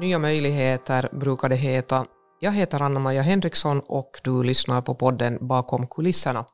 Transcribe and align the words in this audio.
Nya 0.00 0.18
möjligheter 0.18 1.08
brukar 1.12 1.48
det 1.48 1.56
heta. 1.56 2.06
Jag 2.40 2.52
heter 2.52 2.82
Anna-Maja 2.82 3.22
Henriksson 3.22 3.80
och 3.80 4.20
du 4.24 4.42
lyssnar 4.42 4.82
på 4.82 4.94
podden 4.94 5.48
Bakom 5.48 5.86
kulisserna. 5.86 6.46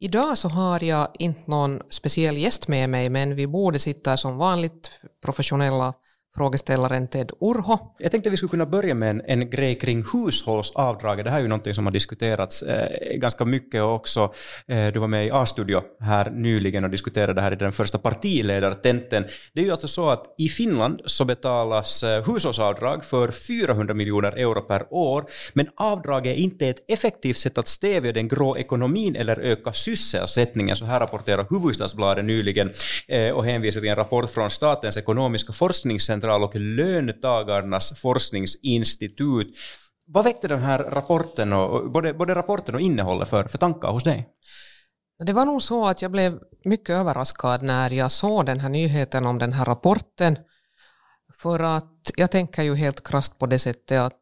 Idag 0.00 0.38
så 0.38 0.48
har 0.48 0.84
jag 0.84 1.08
inte 1.18 1.50
någon 1.50 1.80
speciell 1.90 2.38
gäst 2.38 2.68
med 2.68 2.90
mig 2.90 3.10
men 3.10 3.34
vi 3.36 3.46
borde 3.46 3.78
sitta 3.78 4.16
som 4.16 4.36
vanligt 4.36 4.90
professionella 5.24 5.94
frågeställaren 6.36 7.08
Ted 7.08 7.30
Urho. 7.40 7.78
Jag 7.98 8.10
tänkte 8.10 8.30
vi 8.30 8.36
skulle 8.36 8.50
kunna 8.50 8.66
börja 8.66 8.94
med 8.94 9.10
en, 9.10 9.22
en 9.26 9.50
grej 9.50 9.74
kring 9.74 10.04
hushållsavdraget. 10.12 11.24
Det 11.24 11.30
här 11.30 11.38
är 11.38 11.42
ju 11.42 11.48
någonting 11.48 11.74
som 11.74 11.86
har 11.86 11.92
diskuterats 11.92 12.62
eh, 12.62 13.16
ganska 13.16 13.44
mycket 13.44 13.82
och 13.82 13.94
också 13.94 14.34
eh, 14.66 14.92
du 14.92 14.98
var 14.98 15.08
med 15.08 15.26
i 15.26 15.30
A-studio 15.30 15.82
här 16.00 16.30
nyligen 16.30 16.84
och 16.84 16.90
diskuterade 16.90 17.32
det 17.32 17.40
här 17.40 17.52
i 17.52 17.56
den 17.56 17.72
första 17.72 17.98
partiledartenten. 17.98 19.24
Det 19.52 19.60
är 19.60 19.64
ju 19.64 19.70
alltså 19.70 19.88
så 19.88 20.10
att 20.10 20.34
i 20.38 20.48
Finland 20.48 21.00
så 21.04 21.24
betalas 21.24 22.02
eh, 22.02 22.24
hushållsavdrag 22.26 23.04
för 23.04 23.30
400 23.30 23.94
miljoner 23.94 24.32
euro 24.32 24.60
per 24.60 24.86
år, 24.90 25.24
men 25.52 25.68
avdrag 25.76 26.26
är 26.26 26.34
inte 26.34 26.68
ett 26.68 26.90
effektivt 26.90 27.36
sätt 27.36 27.58
att 27.58 27.68
stävja 27.68 28.12
den 28.12 28.28
grå 28.28 28.56
ekonomin 28.56 29.16
eller 29.16 29.40
öka 29.40 29.72
sysselsättningen, 29.72 30.76
så 30.76 30.84
här 30.84 31.00
rapporterar 31.00 31.46
Hufvudstadsbladet 31.50 32.24
nyligen 32.24 32.72
eh, 33.08 33.30
och 33.30 33.44
hänvisar 33.44 33.80
till 33.80 33.90
en 33.90 33.96
rapport 33.96 34.30
från 34.30 34.50
Statens 34.50 34.96
ekonomiska 34.96 35.52
forskningscentrum 35.52 36.21
central 36.22 36.42
och 36.42 36.54
löntagarnas 36.54 38.00
forskningsinstitut. 38.00 39.56
Vad 40.06 40.24
väckte 40.24 40.48
den 40.48 40.62
här 40.62 40.78
rapporten, 40.78 41.52
och, 41.52 41.90
både, 41.92 42.14
både 42.14 42.34
rapporten 42.34 42.74
och 42.74 42.80
innehållet 42.80 43.28
för, 43.28 43.44
för 43.44 43.58
tankar 43.58 43.92
hos 43.92 44.04
dig? 44.04 44.28
Det 45.26 45.32
var 45.32 45.46
nog 45.46 45.62
så 45.62 45.86
att 45.86 46.02
jag 46.02 46.10
blev 46.10 46.38
mycket 46.64 46.90
överraskad 46.90 47.62
när 47.62 47.90
jag 47.90 48.10
såg 48.10 48.46
den 48.46 48.60
här 48.60 48.68
nyheten 48.68 49.26
om 49.26 49.38
den 49.38 49.52
här 49.52 49.64
rapporten. 49.64 50.38
För 51.42 51.60
att 51.60 52.10
jag 52.16 52.30
tänker 52.30 52.62
ju 52.62 52.74
helt 52.74 53.08
krasst 53.08 53.38
på 53.38 53.46
det 53.46 53.58
sättet 53.58 54.00
att 54.00 54.20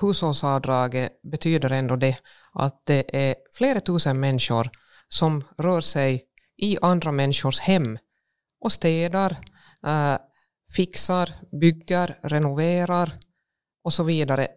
hushållsavdraget 0.00 1.22
betyder 1.22 1.70
ändå 1.70 1.96
det 1.96 2.16
att 2.54 2.82
det 2.86 3.28
är 3.28 3.34
flera 3.52 3.80
tusen 3.80 4.20
människor 4.20 4.70
som 5.08 5.44
rör 5.58 5.80
sig 5.80 6.24
i 6.62 6.76
andra 6.82 7.12
människors 7.12 7.60
hem 7.60 7.98
och 8.60 8.72
städar, 8.72 9.30
eh, 9.86 10.16
fixar, 10.76 11.30
bygger, 11.60 12.18
renoverar 12.22 13.12
och 13.84 13.92
så 13.92 14.02
vidare. 14.02 14.48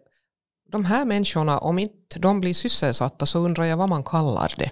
De 0.72 0.84
här 0.84 1.04
människorna, 1.04 1.58
om 1.58 1.78
inte 1.78 2.18
de 2.18 2.40
blir 2.40 2.54
sysselsatta 2.54 3.26
så 3.26 3.38
undrar 3.38 3.64
jag 3.64 3.76
vad 3.76 3.88
man 3.88 4.04
kallar 4.04 4.54
det. 4.56 4.70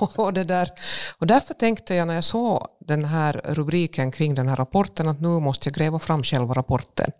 och, 0.16 0.32
det 0.32 0.44
där, 0.44 0.70
och 1.18 1.26
därför 1.26 1.54
tänkte 1.54 1.94
jag 1.94 2.06
när 2.06 2.14
jag 2.14 2.24
såg 2.24 2.66
den 2.80 3.04
här 3.04 3.40
rubriken 3.44 4.12
kring 4.12 4.34
den 4.34 4.48
här 4.48 4.56
rapporten 4.56 5.08
att 5.08 5.20
nu 5.20 5.28
måste 5.28 5.68
jag 5.68 5.74
gräva 5.74 5.98
fram 5.98 6.22
själva 6.22 6.54
rapporten 6.54 7.10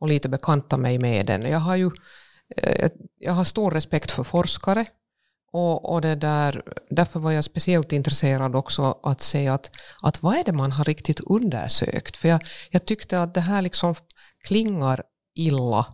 och 0.00 0.08
lite 0.08 0.28
bekanta 0.28 0.76
mig 0.76 0.98
med 0.98 1.26
den. 1.26 1.42
Jag 1.42 1.58
har 1.58 1.76
ju 1.76 1.90
eh, 2.56 2.90
jag 3.18 3.32
har 3.32 3.44
stor 3.44 3.70
respekt 3.70 4.10
för 4.10 4.22
forskare 4.22 4.86
och, 5.52 5.92
och 5.92 6.00
det 6.00 6.14
där, 6.14 6.62
därför 6.90 7.20
var 7.20 7.32
jag 7.32 7.44
speciellt 7.44 7.92
intresserad 7.92 8.56
också 8.56 8.98
att 9.02 9.20
se 9.20 9.48
att, 9.48 9.70
att 10.02 10.22
vad 10.22 10.36
är 10.36 10.44
det 10.44 10.52
man 10.52 10.72
har 10.72 10.84
riktigt 10.84 11.20
undersökt? 11.20 12.16
För 12.16 12.28
jag, 12.28 12.40
jag 12.70 12.84
tyckte 12.86 13.22
att 13.22 13.34
det 13.34 13.40
här 13.40 13.62
liksom 13.62 13.94
klingar 14.48 15.02
illa. 15.34 15.86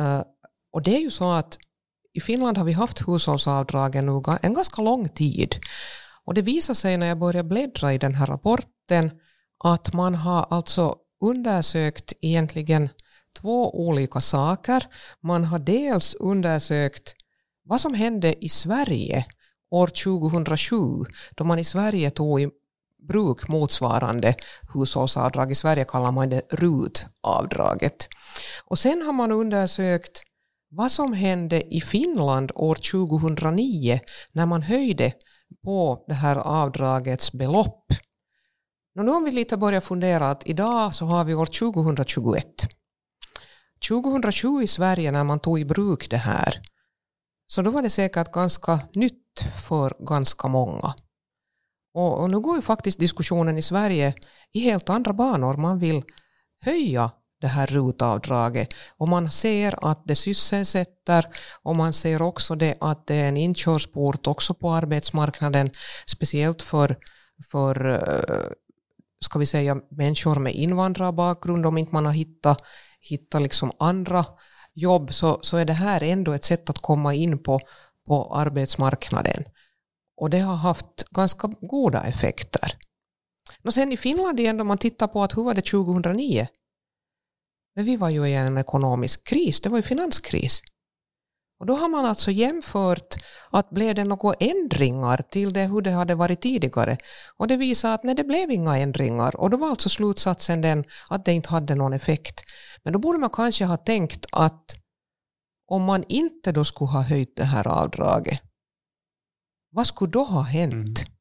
Uh, 0.00 0.22
och 0.72 0.82
det 0.82 0.96
är 0.96 1.00
ju 1.00 1.10
så 1.10 1.32
att 1.32 1.58
i 2.12 2.20
Finland 2.20 2.58
har 2.58 2.64
vi 2.64 2.72
haft 2.72 3.08
hushållsavdragen 3.08 4.06
nu 4.06 4.22
en 4.42 4.54
ganska 4.54 4.82
lång 4.82 5.08
tid. 5.08 5.56
Och 6.24 6.34
det 6.34 6.42
visar 6.42 6.74
sig 6.74 6.96
när 6.96 7.06
jag 7.06 7.18
börjar 7.18 7.42
bläddra 7.42 7.92
i 7.92 7.98
den 7.98 8.14
här 8.14 8.26
rapporten 8.26 9.10
att 9.64 9.92
man 9.92 10.14
har 10.14 10.46
alltså 10.50 10.96
undersökt 11.24 12.12
egentligen 12.20 12.88
två 13.40 13.86
olika 13.86 14.20
saker. 14.20 14.86
Man 15.20 15.44
har 15.44 15.58
dels 15.58 16.14
undersökt 16.14 17.14
vad 17.64 17.80
som 17.80 17.94
hände 17.94 18.44
i 18.44 18.48
Sverige 18.48 19.26
år 19.70 19.86
2007 19.86 20.76
då 21.36 21.44
man 21.44 21.58
i 21.58 21.64
Sverige 21.64 22.10
tog 22.10 22.40
i 22.40 22.48
bruk 23.08 23.48
motsvarande 23.48 24.34
hushållsavdrag. 24.74 25.52
I 25.52 25.54
Sverige 25.54 25.84
kallar 25.84 26.12
man 26.12 26.28
det 26.28 26.42
RUT-avdraget. 26.50 28.08
Och 28.64 28.78
sen 28.78 29.02
har 29.02 29.12
man 29.12 29.32
undersökt 29.32 30.22
vad 30.70 30.90
som 30.90 31.12
hände 31.12 31.74
i 31.74 31.80
Finland 31.80 32.52
år 32.54 32.74
2009 32.74 34.00
när 34.32 34.46
man 34.46 34.62
höjde 34.62 35.12
på 35.64 36.04
det 36.08 36.14
här 36.14 36.36
avdragets 36.36 37.32
belopp. 37.32 37.86
Nu 38.94 39.12
om 39.12 39.24
vi 39.24 39.32
lite 39.32 39.56
börjar 39.56 39.80
fundera 39.80 40.30
att 40.30 40.46
idag 40.46 40.94
så 40.94 41.06
har 41.06 41.24
vi 41.24 41.34
år 41.34 41.46
2021. 41.46 42.46
2007 43.88 44.62
i 44.62 44.66
Sverige 44.66 45.10
när 45.10 45.24
man 45.24 45.40
tog 45.40 45.60
i 45.60 45.64
bruk 45.64 46.10
det 46.10 46.16
här 46.16 46.60
så 47.52 47.62
då 47.62 47.70
var 47.70 47.82
det 47.82 47.90
säkert 47.90 48.32
ganska 48.32 48.80
nytt 48.94 49.44
för 49.56 49.96
ganska 50.06 50.48
många. 50.48 50.94
Och, 51.94 52.20
och 52.20 52.30
nu 52.30 52.40
går 52.40 52.56
ju 52.56 52.62
faktiskt 52.62 52.98
diskussionen 52.98 53.58
i 53.58 53.62
Sverige 53.62 54.14
i 54.52 54.60
helt 54.60 54.90
andra 54.90 55.12
banor. 55.12 55.56
Man 55.56 55.78
vill 55.78 56.02
höja 56.60 57.10
det 57.40 57.46
här 57.46 57.66
rutavdraget 57.66 58.74
och 58.98 59.08
man 59.08 59.30
ser 59.30 59.90
att 59.90 60.02
det 60.04 60.14
sysselsätter 60.14 61.26
och 61.62 61.76
man 61.76 61.92
ser 61.92 62.22
också 62.22 62.54
det 62.54 62.74
att 62.80 63.06
det 63.06 63.14
är 63.14 63.28
en 63.28 63.36
inkörsport 63.36 64.26
också 64.26 64.54
på 64.54 64.70
arbetsmarknaden, 64.70 65.70
speciellt 66.06 66.62
för, 66.62 66.96
för 67.50 67.86
eh, 67.88 68.52
ska 69.24 69.38
vi 69.38 69.46
säga 69.46 69.76
människor 69.90 70.36
med 70.36 70.54
invandrarbakgrund 70.54 71.66
om 71.66 71.78
inte 71.78 71.92
man 71.92 72.06
har 72.06 72.12
hittat, 72.12 72.62
hittat 73.00 73.42
liksom 73.42 73.72
andra 73.78 74.24
jobb 74.74 75.14
så, 75.14 75.38
så 75.42 75.56
är 75.56 75.64
det 75.64 75.72
här 75.72 76.02
ändå 76.02 76.32
ett 76.32 76.44
sätt 76.44 76.70
att 76.70 76.78
komma 76.78 77.14
in 77.14 77.42
på, 77.42 77.60
på 78.06 78.34
arbetsmarknaden. 78.34 79.44
Och 80.16 80.30
det 80.30 80.38
har 80.38 80.56
haft 80.56 81.04
ganska 81.10 81.50
goda 81.60 82.02
effekter. 82.02 82.76
Och 83.64 83.74
sen 83.74 83.92
i 83.92 83.96
Finland 83.96 84.40
igen, 84.40 84.60
om 84.60 84.66
man 84.66 84.78
tittar 84.78 85.06
på 85.06 85.22
att 85.22 85.36
hur 85.36 85.44
var 85.44 85.54
det 85.54 85.62
2009? 85.62 86.46
Men 87.74 87.84
vi 87.84 87.96
var 87.96 88.10
ju 88.10 88.26
i 88.26 88.34
en 88.34 88.58
ekonomisk 88.58 89.26
kris, 89.26 89.60
det 89.60 89.68
var 89.68 89.78
ju 89.78 89.82
finanskris. 89.82 90.62
Och 91.62 91.66
då 91.66 91.76
har 91.76 91.88
man 91.88 92.06
alltså 92.06 92.30
jämfört 92.30 93.14
att 93.50 93.70
blev 93.70 93.94
det 93.94 94.04
några 94.04 94.34
ändringar 94.40 95.22
till 95.30 95.52
det 95.52 95.66
hur 95.66 95.82
det 95.82 95.90
hade 95.90 96.14
varit 96.14 96.40
tidigare. 96.40 96.96
Och 97.36 97.48
det 97.48 97.56
visar 97.56 97.94
att 97.94 98.04
nej, 98.04 98.14
det 98.14 98.24
blev 98.24 98.50
inga 98.50 98.76
ändringar. 98.78 99.36
Och 99.36 99.50
då 99.50 99.56
var 99.56 99.68
alltså 99.68 99.88
slutsatsen 99.88 100.60
den 100.60 100.84
att 101.10 101.24
det 101.24 101.32
inte 101.32 101.48
hade 101.48 101.74
någon 101.74 101.92
effekt. 101.92 102.44
Men 102.84 102.92
då 102.92 102.98
borde 102.98 103.18
man 103.18 103.30
kanske 103.30 103.64
ha 103.64 103.76
tänkt 103.76 104.26
att 104.32 104.76
om 105.68 105.82
man 105.82 106.04
inte 106.08 106.52
då 106.52 106.64
skulle 106.64 106.90
ha 106.90 107.02
höjt 107.02 107.36
det 107.36 107.44
här 107.44 107.68
avdraget, 107.68 108.42
vad 109.70 109.86
skulle 109.86 110.10
då 110.10 110.24
ha 110.24 110.42
hänt? 110.42 110.98
Mm. 111.00 111.12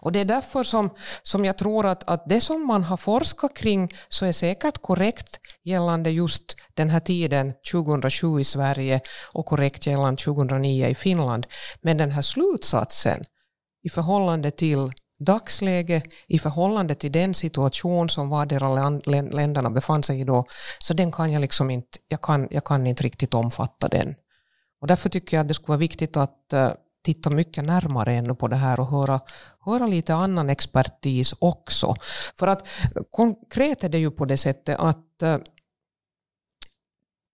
Och 0.00 0.12
det 0.12 0.20
är 0.20 0.24
därför 0.24 0.62
som, 0.62 0.90
som 1.22 1.44
jag 1.44 1.58
tror 1.58 1.86
att, 1.86 2.10
att 2.10 2.28
det 2.28 2.40
som 2.40 2.66
man 2.66 2.84
har 2.84 2.96
forskat 2.96 3.56
kring 3.56 3.90
så 4.08 4.24
är 4.24 4.32
säkert 4.32 4.82
korrekt 4.82 5.40
gällande 5.64 6.10
just 6.10 6.56
den 6.74 6.90
här 6.90 7.00
tiden 7.00 7.52
2007 7.72 8.40
i 8.40 8.44
Sverige 8.44 9.00
och 9.32 9.46
korrekt 9.46 9.86
gällande 9.86 10.22
2009 10.22 10.86
i 10.86 10.94
Finland. 10.94 11.46
Men 11.82 11.96
den 11.96 12.10
här 12.10 12.22
slutsatsen 12.22 13.24
i 13.82 13.88
förhållande 13.88 14.50
till 14.50 14.92
dagsläge 15.18 16.02
i 16.28 16.38
förhållande 16.38 16.94
till 16.94 17.12
den 17.12 17.34
situation 17.34 18.08
som 18.08 18.28
vardera 18.28 18.90
länderna 19.30 19.70
befann 19.70 20.02
sig 20.02 20.20
i 20.20 20.24
då, 20.24 20.44
så 20.78 20.94
den 20.94 21.12
kan 21.12 21.32
jag 21.32 21.40
liksom 21.40 21.70
inte, 21.70 21.98
jag 22.08 22.22
kan, 22.22 22.48
jag 22.50 22.64
kan 22.64 22.86
inte 22.86 23.02
riktigt 23.02 23.34
omfatta 23.34 23.88
den. 23.88 24.14
Och 24.80 24.86
därför 24.86 25.08
tycker 25.08 25.36
jag 25.36 25.44
att 25.44 25.48
det 25.48 25.54
skulle 25.54 25.68
vara 25.68 25.78
viktigt 25.78 26.16
att 26.16 26.52
eh, 26.52 26.70
titta 27.04 27.30
mycket 27.30 27.64
närmare 27.64 28.12
ännu 28.12 28.34
på 28.34 28.48
det 28.48 28.56
här 28.56 28.80
och 28.80 28.86
höra, 28.86 29.20
höra 29.64 29.86
lite 29.86 30.14
annan 30.14 30.50
expertis 30.50 31.34
också. 31.38 31.94
För 32.38 32.46
att 32.46 32.66
konkret 33.10 33.84
är 33.84 33.88
det 33.88 33.98
ju 33.98 34.10
på 34.10 34.24
det 34.24 34.36
sättet 34.36 34.78
att 34.78 35.22
eh, 35.22 35.36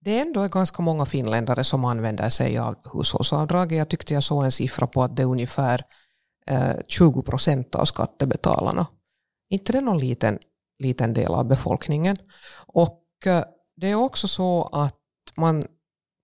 det 0.01 0.19
ändå 0.19 0.41
är 0.41 0.49
ganska 0.49 0.81
många 0.81 1.05
finländare 1.05 1.63
som 1.63 1.85
använder 1.85 2.29
sig 2.29 2.57
av 2.57 2.75
hushållsavdraget. 2.93 3.77
Jag 3.77 3.89
tyckte 3.89 4.13
jag 4.13 4.23
såg 4.23 4.43
en 4.43 4.51
siffra 4.51 4.87
på 4.87 5.03
att 5.03 5.15
det 5.15 5.21
är 5.21 5.27
ungefär 5.27 5.81
20 6.87 7.21
procent 7.21 7.75
av 7.75 7.85
skattebetalarna. 7.85 8.87
Inte 9.49 9.71
det 9.71 9.77
är 9.77 9.81
någon 9.81 9.99
liten, 9.99 10.39
liten 10.79 11.13
del 11.13 11.31
av 11.31 11.47
befolkningen. 11.47 12.17
Och 12.67 13.03
eh, 13.25 13.43
det 13.75 13.87
är 13.87 13.95
också 13.95 14.27
så 14.27 14.63
att 14.63 14.99
man 15.37 15.63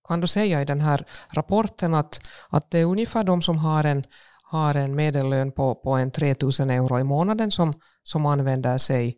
kan 0.08 0.22
då 0.22 0.28
säga 0.28 0.62
i 0.62 0.66
den 0.66 0.82
här 0.82 1.06
rapporten 1.34 1.94
att, 1.94 2.20
att 2.50 2.72
det 2.72 2.80
är 2.80 2.86
ungefär 2.86 3.24
de 3.24 3.42
som 3.42 3.58
har 3.58 3.84
en, 3.84 4.04
har 4.44 4.76
en 4.76 4.96
medellön 4.96 5.52
på, 5.52 5.76
på 5.76 5.92
en 5.92 6.12
3000 6.12 6.70
euro 6.70 7.00
i 7.00 7.04
månaden 7.04 7.52
som, 7.52 7.74
som 8.04 8.26
använder 8.26 8.78
sig 8.78 9.18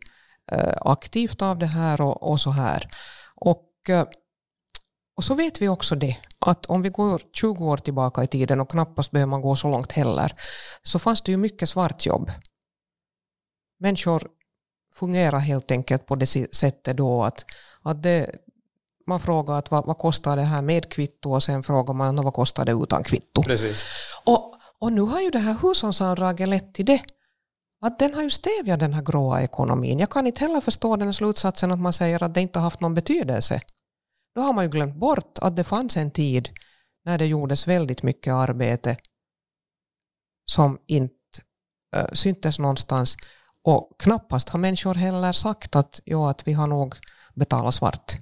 eh, 0.52 0.74
aktivt 0.82 1.42
av 1.42 1.60
det 1.60 1.66
här 1.66 2.02
och, 2.02 2.32
och 2.32 2.40
så 2.40 2.52
här. 2.52 2.90
Och 3.36 3.90
eh, 3.90 4.06
och 5.16 5.24
så 5.24 5.34
vet 5.34 5.62
vi 5.62 5.68
också 5.68 5.96
det, 5.96 6.18
att 6.40 6.66
om 6.66 6.82
vi 6.82 6.90
går 6.90 7.22
20 7.34 7.66
år 7.66 7.78
tillbaka 7.78 8.24
i 8.24 8.28
tiden 8.28 8.60
och 8.60 8.70
knappast 8.70 9.12
behöver 9.12 9.30
man 9.30 9.42
gå 9.42 9.56
så 9.56 9.70
långt 9.70 9.92
heller, 9.92 10.36
så 10.84 11.00
fanns 11.00 11.22
det 11.22 11.32
ju 11.32 11.38
mycket 11.38 11.70
svartjobb. 11.70 12.32
Människor 13.80 14.28
fungerar 14.96 15.40
helt 15.40 15.72
enkelt 15.72 16.06
på 16.06 16.16
det 16.16 16.56
sättet 16.56 16.98
då 16.98 17.24
att, 17.24 17.46
att 17.82 18.04
det, 18.04 18.32
man 19.08 19.20
frågar 19.20 19.60
att 19.60 19.72
vad, 19.72 19.86
vad 19.86 19.98
kostar 19.98 20.36
det 20.36 20.42
här 20.42 20.62
med 20.62 20.90
kvitto 20.90 21.34
och 21.34 21.44
sen 21.44 21.64
frågar 21.64 21.94
man 21.94 22.16
vad 22.16 22.34
kostar 22.34 22.66
det 22.66 22.72
utan 22.72 23.04
kvitto. 23.04 23.44
Precis. 23.44 23.86
Och, 24.26 24.56
och 24.80 24.94
nu 24.94 25.02
har 25.02 25.22
ju 25.22 25.30
det 25.30 25.40
här 25.40 25.58
hushållsavdraget 25.62 26.50
lett 26.50 26.74
till 26.74 26.86
det. 26.86 27.02
Att 27.82 28.00
den 28.00 28.14
har 28.14 28.24
ju 28.24 28.30
stävjat 28.30 28.80
den 28.80 28.94
här 28.94 29.02
gråa 29.02 29.42
ekonomin. 29.42 30.00
Jag 30.00 30.10
kan 30.10 30.28
inte 30.28 30.40
heller 30.40 30.62
förstå 30.62 30.96
den 30.96 31.14
slutsatsen 31.14 31.72
att 31.72 31.80
man 31.80 31.94
säger 31.94 32.24
att 32.24 32.34
det 32.34 32.42
inte 32.42 32.60
har 32.60 32.64
haft 32.64 32.80
någon 32.80 32.94
betydelse. 32.94 33.62
Då 34.36 34.42
har 34.42 34.54
man 34.54 34.64
ju 34.64 34.70
glömt 34.70 34.96
bort 34.96 35.40
att 35.42 35.56
det 35.56 35.64
fanns 35.64 35.98
en 35.98 36.12
tid 36.12 36.50
när 37.06 37.18
det 37.18 37.26
gjordes 37.26 37.68
väldigt 37.68 38.04
mycket 38.04 38.34
arbete 38.34 38.98
som 40.46 40.80
inte 40.88 41.16
äh, 41.96 42.06
syntes 42.14 42.60
någonstans. 42.60 43.18
Och 43.64 43.96
knappast 44.00 44.50
har 44.50 44.60
människor 44.60 44.96
heller 44.96 45.32
sagt 45.32 45.76
att, 45.76 46.02
ja, 46.06 46.30
att 46.30 46.48
vi 46.48 46.54
har 46.54 46.68
nog 46.68 46.96
betalat 47.36 47.76
svart. 47.76 48.14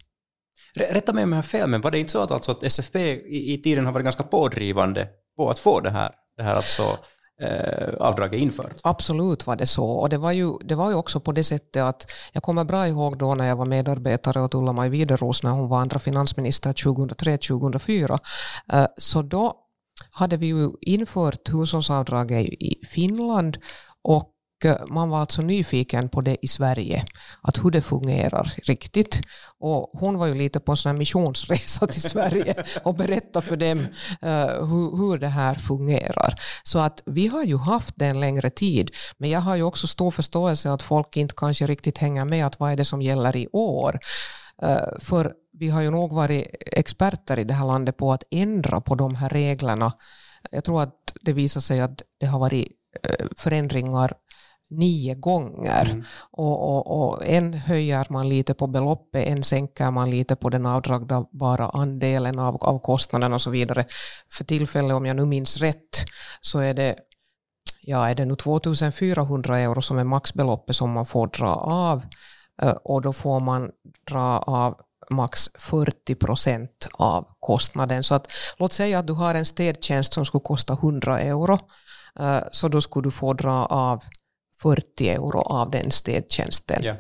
Rätta 0.76 1.14
mig 1.14 1.24
om 1.24 1.32
jag 1.32 1.38
har 1.38 1.44
fel, 1.44 1.70
men 1.70 1.82
var 1.82 1.92
det 1.92 2.00
inte 2.00 2.12
så 2.12 2.24
att, 2.24 2.32
alltså 2.32 2.52
att 2.52 2.64
SFP 2.64 3.00
i, 3.12 3.54
i 3.54 3.62
tiden 3.62 3.86
har 3.86 3.94
varit 3.94 4.04
ganska 4.04 4.24
pådrivande 4.24 5.08
på 5.36 5.50
att 5.50 5.60
få 5.60 5.80
det 5.80 5.90
här, 5.90 6.12
det 6.38 6.44
här 6.44 6.56
alltså, 6.56 6.98
eh, 7.42 7.94
avdraget 8.00 8.40
infört? 8.40 8.80
Absolut 8.84 9.48
var 9.48 9.56
det 9.56 9.66
så. 9.66 9.86
Och 9.86 10.10
det 10.10 10.18
var, 10.18 10.32
ju, 10.32 10.58
det 10.62 10.76
var 10.76 10.90
ju 10.90 10.96
också 10.96 11.20
på 11.20 11.32
det 11.32 11.44
sättet 11.44 11.84
att 11.84 12.12
jag 12.34 12.44
kommer 12.44 12.64
bra 12.64 12.88
ihåg 12.88 13.18
då 13.18 13.36
när 13.36 13.48
jag 13.48 13.56
var 13.56 13.66
medarbetare 13.66 14.42
åt 14.42 14.56
Ulla-Maj 14.56 14.90
Wideros 14.90 15.44
när 15.44 15.52
hon 15.52 15.70
var 15.70 15.82
andra 15.82 16.00
finansminister 16.00 16.74
2003-2004. 16.74 18.20
Eh, 18.74 18.86
så 18.98 19.22
då 19.22 19.56
hade 20.12 20.38
vi 20.38 20.48
ju 20.48 20.70
infört 20.82 21.50
hushållsavdraget 21.54 22.46
i 22.46 22.76
Finland 22.90 23.58
och 24.02 24.32
man 24.88 25.10
var 25.10 25.20
alltså 25.20 25.42
nyfiken 25.42 26.10
på 26.10 26.22
det 26.22 26.38
i 26.42 26.48
Sverige, 26.48 27.06
att 27.42 27.64
hur 27.64 27.72
det 27.72 27.82
fungerar 27.82 28.54
riktigt. 28.64 29.22
Och 29.60 29.92
hon 29.94 30.18
var 30.18 30.28
ju 30.28 30.34
lite 30.34 30.60
på 30.60 30.76
en 30.86 30.98
missionsresa 30.98 31.88
till 31.88 32.02
Sverige 32.02 32.56
och 32.84 32.96
berättade 32.96 33.46
för 33.46 33.56
dem 33.56 33.80
uh, 33.80 34.66
hur, 34.66 34.98
hur 34.98 35.18
det 35.18 35.28
här 35.28 35.56
fungerar. 35.56 36.34
Så 36.64 36.80
att 36.80 37.04
vi 37.06 37.28
har 37.28 37.44
ju 37.44 37.58
haft 37.58 37.94
det 37.98 38.06
en 38.06 38.20
längre 38.20 38.50
tid, 38.50 38.92
men 39.18 39.30
jag 39.30 39.40
har 39.40 39.56
ju 39.56 39.64
också 39.64 39.88
stor 39.88 40.12
förståelse 40.12 40.72
att 40.72 40.84
folk 40.84 41.18
inte 41.18 41.34
kanske 41.38 41.68
riktigt 41.68 41.98
hänger 41.98 42.26
med 42.26 42.46
att 42.46 42.60
vad 42.60 42.72
är 42.72 42.76
det 42.76 42.86
som 42.86 43.02
gäller 43.02 43.36
i 43.36 43.48
år. 43.52 44.00
Uh, 44.64 45.00
för 45.00 45.34
vi 45.60 45.70
har 45.70 45.82
ju 45.82 45.92
nog 45.92 46.14
varit 46.14 46.48
experter 46.62 47.40
i 47.40 47.44
det 47.44 47.54
här 47.54 47.66
landet 47.66 47.98
på 47.98 48.14
att 48.14 48.24
ändra 48.32 48.82
på 48.82 48.96
de 48.96 49.16
här 49.16 49.30
reglerna. 49.30 49.94
Jag 50.52 50.64
tror 50.64 50.84
att 50.84 50.96
det 51.22 51.34
visar 51.34 51.62
sig 51.62 51.82
att 51.82 52.02
det 52.20 52.26
har 52.26 52.40
varit 52.40 52.68
förändringar 53.38 54.14
nio 54.72 55.16
gånger. 55.16 55.86
Mm. 55.92 56.04
Och, 56.32 56.70
och, 56.70 57.10
och, 57.10 57.28
en 57.28 57.54
höjer 57.54 58.08
man 58.10 58.30
lite 58.30 58.54
på 58.54 58.68
beloppet, 58.68 59.28
en 59.28 59.44
sänker 59.44 59.92
man 59.92 60.10
lite 60.10 60.36
på 60.36 60.50
den 60.50 60.66
avdragbara 60.66 61.70
andelen 61.70 62.40
av, 62.40 62.56
av 62.56 62.80
kostnaden 62.80 63.34
och 63.34 63.42
så 63.42 63.50
vidare. 63.50 63.86
För 64.32 64.44
tillfället, 64.44 64.94
om 64.94 65.06
jag 65.06 65.16
nu 65.16 65.26
minns 65.26 65.58
rätt, 65.58 66.06
så 66.42 66.60
är 66.60 66.74
det 66.74 66.96
ja, 67.82 68.10
är 68.10 68.16
det 68.16 68.26
nu 68.26 68.36
2400 68.36 69.60
euro 69.60 69.82
som 69.82 69.98
är 69.98 70.04
maxbeloppet 70.04 70.76
som 70.76 70.92
man 70.92 71.06
får 71.06 71.28
dra 71.28 71.56
av 71.56 72.04
eh, 72.62 72.72
och 72.84 73.02
då 73.02 73.14
får 73.14 73.40
man 73.40 73.70
dra 74.10 74.40
av 74.40 74.76
max 75.10 75.50
40 75.56 76.16
procent 76.16 76.88
av 76.94 77.28
kostnaden. 77.40 78.04
Så 78.04 78.16
att, 78.16 78.28
låt 78.58 78.74
säga 78.74 79.00
att 79.00 79.08
du 79.08 79.14
har 79.14 79.36
en 79.36 79.46
städtjänst 79.46 80.14
som 80.14 80.26
skulle 80.26 80.42
kosta 80.42 80.74
100 80.74 81.20
euro, 81.20 81.60
eh, 82.20 82.40
så 82.52 82.68
då 82.68 82.82
skulle 82.82 83.08
du 83.08 83.12
få 83.12 83.34
dra 83.34 83.66
av 83.66 84.04
40 84.62 85.10
euro 85.10 85.40
av 85.40 85.72
den 85.72 85.92
städtjänsten. 85.92 86.84
Yeah. 86.84 86.98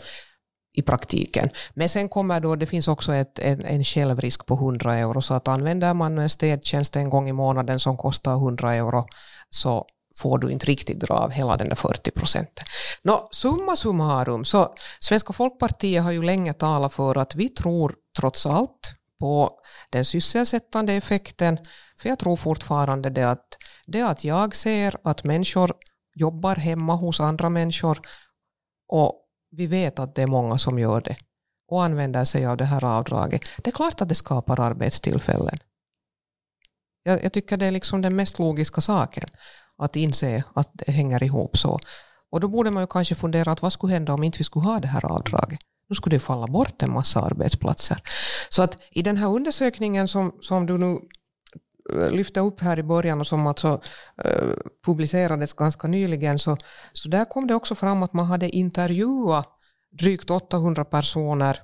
i 0.73 0.81
praktiken. 0.81 1.49
Men 1.73 1.89
sen 1.89 2.09
kommer 2.09 2.39
då, 2.39 2.55
det 2.55 2.65
finns 2.65 2.87
också 2.87 3.13
ett, 3.13 3.39
en, 3.39 3.65
en 3.65 3.83
självrisk 3.83 4.45
på 4.45 4.53
100 4.53 4.95
euro, 4.95 5.21
så 5.21 5.33
att 5.33 5.47
använder 5.47 5.93
man 5.93 6.17
en 6.17 6.29
städtjänst 6.29 6.95
en 6.95 7.09
gång 7.09 7.29
i 7.29 7.33
månaden 7.33 7.79
som 7.79 7.97
kostar 7.97 8.33
100 8.33 8.73
euro, 8.75 9.07
så 9.49 9.85
får 10.15 10.37
du 10.37 10.51
inte 10.51 10.65
riktigt 10.65 10.99
dra 10.99 11.13
av 11.13 11.31
hela 11.31 11.57
den 11.57 11.69
där 11.69 11.75
40 11.75 12.11
procenten. 12.11 12.65
Nå, 13.03 13.29
summa 13.31 13.75
summarum, 13.75 14.45
så 14.45 14.73
Svenska 14.99 15.33
folkpartiet 15.33 16.03
har 16.03 16.11
ju 16.11 16.23
länge 16.23 16.53
talat 16.53 16.93
för 16.93 17.17
att 17.17 17.35
vi 17.35 17.49
tror 17.49 17.95
trots 18.19 18.45
allt 18.45 18.95
på 19.19 19.51
den 19.89 20.05
sysselsättande 20.05 20.93
effekten, 20.93 21.57
för 21.99 22.09
jag 22.09 22.19
tror 22.19 22.35
fortfarande 22.35 23.09
det 23.09 23.29
att, 23.29 23.57
det 23.87 24.01
att 24.01 24.23
jag 24.23 24.55
ser 24.55 24.95
att 25.03 25.23
människor 25.23 25.73
jobbar 26.15 26.55
hemma 26.55 26.95
hos 26.95 27.19
andra 27.19 27.49
människor 27.49 27.99
och 28.87 29.27
vi 29.51 29.67
vet 29.67 29.99
att 29.99 30.15
det 30.15 30.21
är 30.21 30.27
många 30.27 30.57
som 30.57 30.79
gör 30.79 31.01
det 31.01 31.15
och 31.67 31.83
använder 31.83 32.23
sig 32.23 32.45
av 32.45 32.57
det 32.57 32.65
här 32.65 32.83
avdraget. 32.83 33.41
Det 33.57 33.69
är 33.69 33.75
klart 33.75 34.01
att 34.01 34.09
det 34.09 34.15
skapar 34.15 34.59
arbetstillfällen. 34.59 35.57
Jag, 37.03 37.23
jag 37.23 37.33
tycker 37.33 37.57
det 37.57 37.65
är 37.65 37.71
liksom 37.71 38.01
den 38.01 38.15
mest 38.15 38.39
logiska 38.39 38.81
saken 38.81 39.29
att 39.77 39.95
inse 39.95 40.43
att 40.53 40.69
det 40.73 40.91
hänger 40.91 41.23
ihop 41.23 41.57
så. 41.57 41.79
Och 42.31 42.39
då 42.39 42.47
borde 42.47 42.71
man 42.71 42.83
ju 42.83 42.87
kanske 42.87 43.15
fundera 43.15 43.51
att 43.51 43.61
vad 43.61 43.73
skulle 43.73 43.93
hända 43.93 44.13
om 44.13 44.23
inte 44.23 44.37
vi 44.37 44.43
skulle 44.43 44.65
ha 44.65 44.79
det 44.79 44.87
här 44.87 45.05
avdraget? 45.05 45.59
Då 45.89 45.95
skulle 45.95 46.15
det 46.15 46.19
falla 46.19 46.47
bort 46.47 46.83
en 46.83 46.93
massa 46.93 47.21
arbetsplatser. 47.21 48.01
Så 48.49 48.61
att 48.61 48.77
i 48.91 49.01
den 49.01 49.17
här 49.17 49.27
undersökningen 49.27 50.07
som, 50.07 50.37
som 50.41 50.65
du 50.65 50.77
nu 50.77 50.99
lyfte 52.11 52.39
upp 52.39 52.61
här 52.61 52.79
i 52.79 52.83
början 52.83 53.19
och 53.19 53.27
som 53.27 53.47
alltså 53.47 53.81
eh, 54.23 54.53
publicerades 54.85 55.53
ganska 55.53 55.87
nyligen, 55.87 56.39
så, 56.39 56.57
så 56.93 57.09
där 57.09 57.25
kom 57.25 57.47
det 57.47 57.55
också 57.55 57.75
fram 57.75 58.03
att 58.03 58.13
man 58.13 58.25
hade 58.25 58.49
intervjuat 58.49 59.47
drygt 59.99 60.29
800 60.29 60.85
personer 60.85 61.59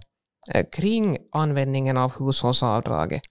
eh, 0.53 0.65
kring 0.71 1.17
användningen 1.31 1.97
av 1.97 2.11
hushållsavdraget. 2.19 3.21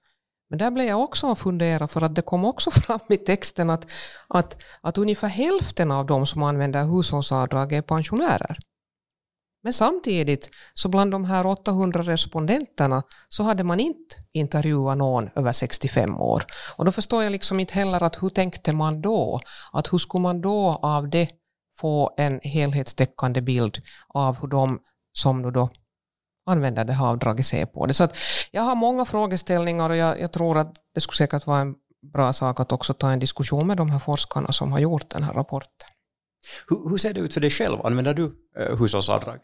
Men 0.50 0.58
där 0.58 0.70
blev 0.70 0.86
jag 0.86 1.00
också 1.00 1.32
att 1.32 1.38
fundera 1.38 1.88
för 1.88 2.02
att 2.02 2.14
det 2.14 2.22
kom 2.22 2.44
också 2.44 2.70
fram 2.86 3.00
i 3.08 3.16
texten 3.16 3.70
att, 3.70 3.90
att, 4.28 4.62
att 4.80 4.98
ungefär 4.98 5.28
hälften 5.28 5.90
av 5.90 6.06
de 6.06 6.26
som 6.26 6.42
använder 6.42 6.84
hushållsavdraget 6.84 7.78
är 7.78 7.82
pensionärer. 7.82 8.58
Men 9.66 9.72
samtidigt, 9.72 10.50
så 10.74 10.88
bland 10.88 11.10
de 11.10 11.24
här 11.24 11.46
800 11.46 12.02
respondenterna 12.02 13.02
så 13.28 13.42
hade 13.42 13.64
man 13.64 13.80
inte 13.80 14.16
intervjuat 14.32 14.98
någon 14.98 15.30
över 15.34 15.52
65 15.52 16.20
år. 16.20 16.44
Och 16.76 16.84
då 16.84 16.92
förstår 16.92 17.22
jag 17.22 17.32
liksom 17.32 17.60
inte 17.60 17.74
heller 17.74 18.02
att 18.02 18.22
hur 18.22 18.30
tänkte 18.30 18.72
man 18.72 19.00
då? 19.00 19.40
Att 19.72 19.92
hur 19.92 19.98
skulle 19.98 20.22
man 20.22 20.40
då 20.40 20.78
av 20.82 21.10
det 21.10 21.30
få 21.78 22.14
en 22.16 22.40
helhetstäckande 22.42 23.40
bild 23.40 23.78
av 24.08 24.40
hur 24.40 24.48
de 24.48 24.78
som 25.12 25.42
nu 25.42 25.50
då 25.50 25.70
använder 26.46 26.84
det 26.84 26.92
här 26.92 27.06
avdraget 27.06 27.46
ser 27.46 27.66
på 27.66 27.86
det. 27.86 27.94
Så 27.94 28.04
att 28.04 28.16
jag 28.50 28.62
har 28.62 28.74
många 28.74 29.04
frågeställningar 29.04 29.90
och 29.90 29.96
jag, 29.96 30.20
jag 30.20 30.32
tror 30.32 30.58
att 30.58 30.74
det 30.94 31.00
skulle 31.00 31.16
säkert 31.16 31.46
vara 31.46 31.60
en 31.60 31.74
bra 32.12 32.32
sak 32.32 32.60
att 32.60 32.72
också 32.72 32.94
ta 32.94 33.10
en 33.10 33.18
diskussion 33.18 33.66
med 33.66 33.76
de 33.76 33.90
här 33.90 33.98
forskarna 33.98 34.52
som 34.52 34.72
har 34.72 34.78
gjort 34.78 35.10
den 35.10 35.22
här 35.22 35.32
rapporten. 35.32 35.88
Hur, 36.68 36.90
hur 36.90 36.96
ser 36.96 37.14
det 37.14 37.20
ut 37.20 37.34
för 37.34 37.40
dig 37.40 37.50
själv? 37.50 37.86
Använder 37.86 38.14
du 38.14 38.32
eh, 38.58 38.76
hushållsavdrag? 38.76 39.40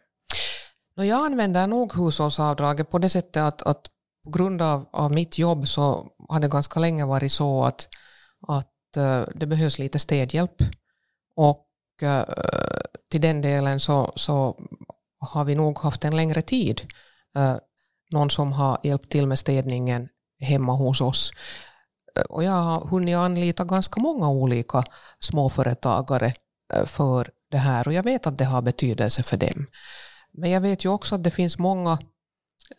Jag 0.95 1.27
använder 1.27 1.67
nog 1.67 1.95
hushållsavdraget 1.95 2.91
på 2.91 2.99
det 2.99 3.09
sättet 3.09 3.37
att, 3.37 3.63
att 3.63 3.87
på 4.25 4.31
grund 4.31 4.63
av, 4.63 4.89
av 4.93 5.13
mitt 5.13 5.39
jobb 5.39 5.69
så 5.69 6.09
har 6.29 6.41
det 6.41 6.49
ganska 6.49 6.81
länge 6.81 7.07
varit 7.07 7.33
så 7.33 7.65
att, 7.65 7.89
att 8.49 8.97
uh, 8.97 9.25
det 9.35 9.47
behövs 9.47 9.79
lite 9.79 9.99
städhjälp. 9.99 10.55
Och 11.37 11.67
uh, 12.03 12.23
till 13.11 13.21
den 13.21 13.41
delen 13.41 13.81
så, 13.81 14.13
så 14.17 14.59
har 15.19 15.45
vi 15.45 15.55
nog 15.55 15.79
haft 15.79 16.05
en 16.05 16.17
längre 16.17 16.43
tid 16.43 16.81
uh, 17.39 17.57
någon 18.11 18.31
som 18.31 18.53
har 18.53 18.79
hjälpt 18.83 19.11
till 19.11 19.27
med 19.27 19.39
städningen 19.39 20.09
hemma 20.41 20.73
hos 20.73 21.01
oss. 21.01 21.33
Och 22.29 22.45
jag 22.45 22.53
har 22.53 22.89
hunnit 22.89 23.17
anlita 23.17 23.65
ganska 23.65 24.01
många 24.01 24.29
olika 24.29 24.85
småföretagare 25.19 26.35
för 26.87 27.31
det 27.51 27.59
här 27.59 27.89
och 27.89 27.95
jag 27.95 28.03
vet 28.03 28.27
att 28.27 28.39
det 28.39 28.45
har 28.45 28.63
betydelse 28.63 29.23
för 29.23 29.37
dem. 29.37 29.67
Men 30.33 30.51
jag 30.51 30.61
vet 30.61 30.85
ju 30.85 30.89
också 30.89 31.15
att 31.15 31.25
det 31.25 31.31
finns 31.31 31.59
många, 31.59 31.99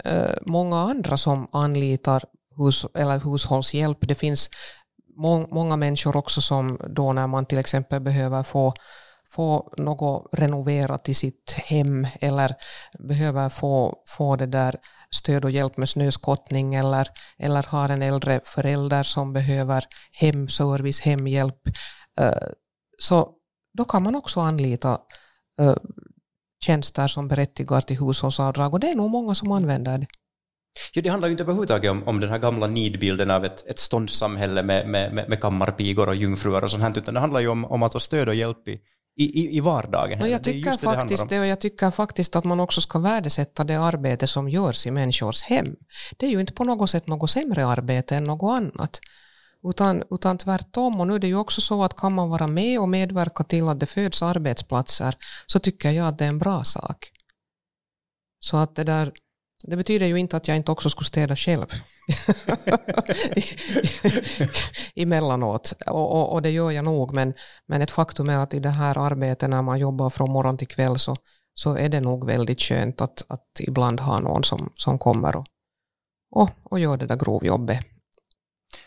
eh, 0.04 0.36
många 0.42 0.78
andra 0.78 1.18
som 1.18 1.48
anlitar 1.52 2.24
hus, 2.58 2.86
eller 2.94 3.20
hushållshjälp. 3.20 3.98
Det 4.02 4.16
finns 4.16 4.50
må, 5.18 5.48
många 5.48 5.78
människor 5.78 6.16
också 6.16 6.42
som 6.42 6.80
då 6.96 7.14
när 7.14 7.28
man 7.28 7.46
till 7.46 7.58
exempel 7.58 8.02
behöver 8.02 8.44
få 8.44 8.74
få 9.36 9.74
något 9.78 10.30
renoverat 10.32 11.10
i 11.10 11.14
sitt 11.14 11.54
hem 11.54 12.08
eller 12.22 12.56
behöver 13.00 13.50
få, 13.50 14.04
få 14.08 14.36
det 14.36 14.46
där 14.46 14.76
stöd 15.16 15.46
och 15.46 15.52
hjälp 15.52 15.78
med 15.78 15.90
snöskottning 15.90 16.76
eller, 16.76 17.08
eller 17.38 17.64
har 17.64 17.90
en 17.90 18.02
äldre 18.02 18.42
förälder 18.44 19.04
som 19.04 19.34
behöver 19.34 19.86
hemservice, 20.12 21.02
hemhjälp. 21.02 21.68
Eh, 22.20 22.48
så 22.98 23.30
då 23.78 23.86
kan 23.86 24.04
man 24.04 24.16
också 24.16 24.40
anlita 24.40 25.00
eh, 25.60 25.76
tjänster 26.64 27.08
som 27.08 27.28
berättigar 27.28 27.82
till 27.82 27.98
hushållsavdrag 27.98 28.74
och 28.74 28.80
det 28.80 28.90
är 28.90 28.96
nog 28.96 29.10
många 29.10 29.36
som 29.36 29.52
använder 29.52 29.98
det. 29.98 30.08
Ja, 30.94 31.02
det 31.02 31.10
handlar 31.10 31.28
ju 31.28 31.32
inte 31.32 31.44
överhuvudtaget 31.44 31.92
om, 31.92 32.04
om 32.04 32.20
den 32.20 32.30
här 32.30 32.40
gamla 32.40 32.68
nidbilden 32.68 33.32
av 33.32 33.46
ett, 33.46 33.68
ett 33.68 33.80
ståndssamhälle 33.80 34.64
med, 34.64 34.88
med, 34.88 35.14
med, 35.14 35.30
med 35.30 35.42
kammarpigor 35.42 36.08
och 36.08 36.16
jungfrur 36.16 36.64
och 36.64 36.72
sånt 36.72 36.84
här, 36.84 36.98
utan 36.98 37.14
det 37.14 37.20
handlar 37.20 37.40
ju 37.40 37.48
om, 37.48 37.66
om 37.66 37.84
att 37.84 37.94
få 37.94 38.00
stöd 38.00 38.28
och 38.28 38.36
hjälp 38.36 38.68
i, 38.68 38.80
i, 39.24 39.58
i, 39.58 39.60
vardagen. 39.60 40.20
No, 40.20 40.26
jag 40.26 40.44
tycker 40.44 40.72
det 40.72 40.78
faktiskt 40.78 41.30
det, 41.30 41.40
och 41.40 41.46
jag 41.46 41.62
tycker 41.62 41.92
faktiskt 41.92 42.36
att 42.36 42.44
man 42.44 42.60
också 42.60 42.82
ska 42.82 43.00
värdesätta 43.00 43.64
det 43.64 43.76
arbete 43.76 44.28
som 44.28 44.50
görs 44.50 44.88
i 44.88 44.92
människors 44.92 45.44
hem. 45.44 45.76
Det 46.18 46.26
är 46.26 46.30
ju 46.30 46.40
inte 46.40 46.54
på 46.54 46.64
något 46.64 46.90
sätt 46.90 47.08
något 47.08 47.30
sämre 47.30 47.66
arbete 47.66 48.16
än 48.16 48.24
något 48.24 48.62
annat. 48.62 49.00
Utan, 49.64 50.04
utan 50.12 50.38
tvärtom, 50.38 51.00
och 51.00 51.08
nu 51.08 51.16
är 51.16 51.20
det 51.20 51.28
ju 51.28 51.36
också 51.36 51.62
så 51.62 51.84
att 51.84 51.96
kan 51.96 52.14
man 52.14 52.30
vara 52.30 52.48
med 52.48 52.80
och 52.80 52.90
medverka 52.90 53.44
till 53.44 53.68
att 53.70 53.80
det 53.80 53.86
föds 53.86 54.24
arbetsplatser 54.24 55.16
så 55.48 55.60
tycker 55.60 55.92
jag 55.92 56.08
att 56.08 56.18
det 56.18 56.26
är 56.26 56.30
en 56.30 56.40
bra 56.40 56.64
sak. 56.64 57.12
Så 58.40 58.58
att 58.58 58.76
det 58.76 58.84
där, 58.84 59.12
det 59.64 59.78
betyder 59.78 60.06
ju 60.06 60.18
inte 60.18 60.38
att 60.38 60.48
jag 60.48 60.58
inte 60.58 60.72
också 60.72 60.90
skulle 60.90 61.06
städa 61.06 61.36
själv. 61.36 61.66
Emellanåt. 64.96 65.74
Och, 65.88 66.12
och, 66.12 66.34
och, 66.34 66.42
det 66.42 66.50
gör 66.50 66.72
jag 66.72 66.86
nog, 66.86 67.14
men, 67.14 67.34
men 67.68 67.82
ett 67.82 67.92
faktum 67.92 68.30
är 68.30 68.38
att 68.38 68.54
i 68.54 68.60
det 68.60 68.70
här 68.70 68.98
arbetet 68.98 69.50
när 69.50 69.62
man 69.62 69.80
jobbar 69.80 70.10
från 70.10 70.32
morgon 70.32 70.58
till 70.58 70.68
kväll 70.68 71.00
så, 71.00 71.16
så 71.54 71.76
är 71.76 71.90
det 71.90 72.00
nog 72.00 72.28
väldigt 72.28 72.62
skönt 72.62 73.02
att, 73.02 73.24
att 73.28 73.60
ibland 73.60 74.00
ha 74.00 74.20
någon 74.20 74.44
som, 74.44 74.72
som 74.76 75.00
kommer 75.00 75.36
och, 75.36 75.46
och, 76.32 76.50
och 76.64 76.80
gör 76.80 76.98
det 76.98 77.08
där 77.08 77.16
grovjobbet 77.16 77.93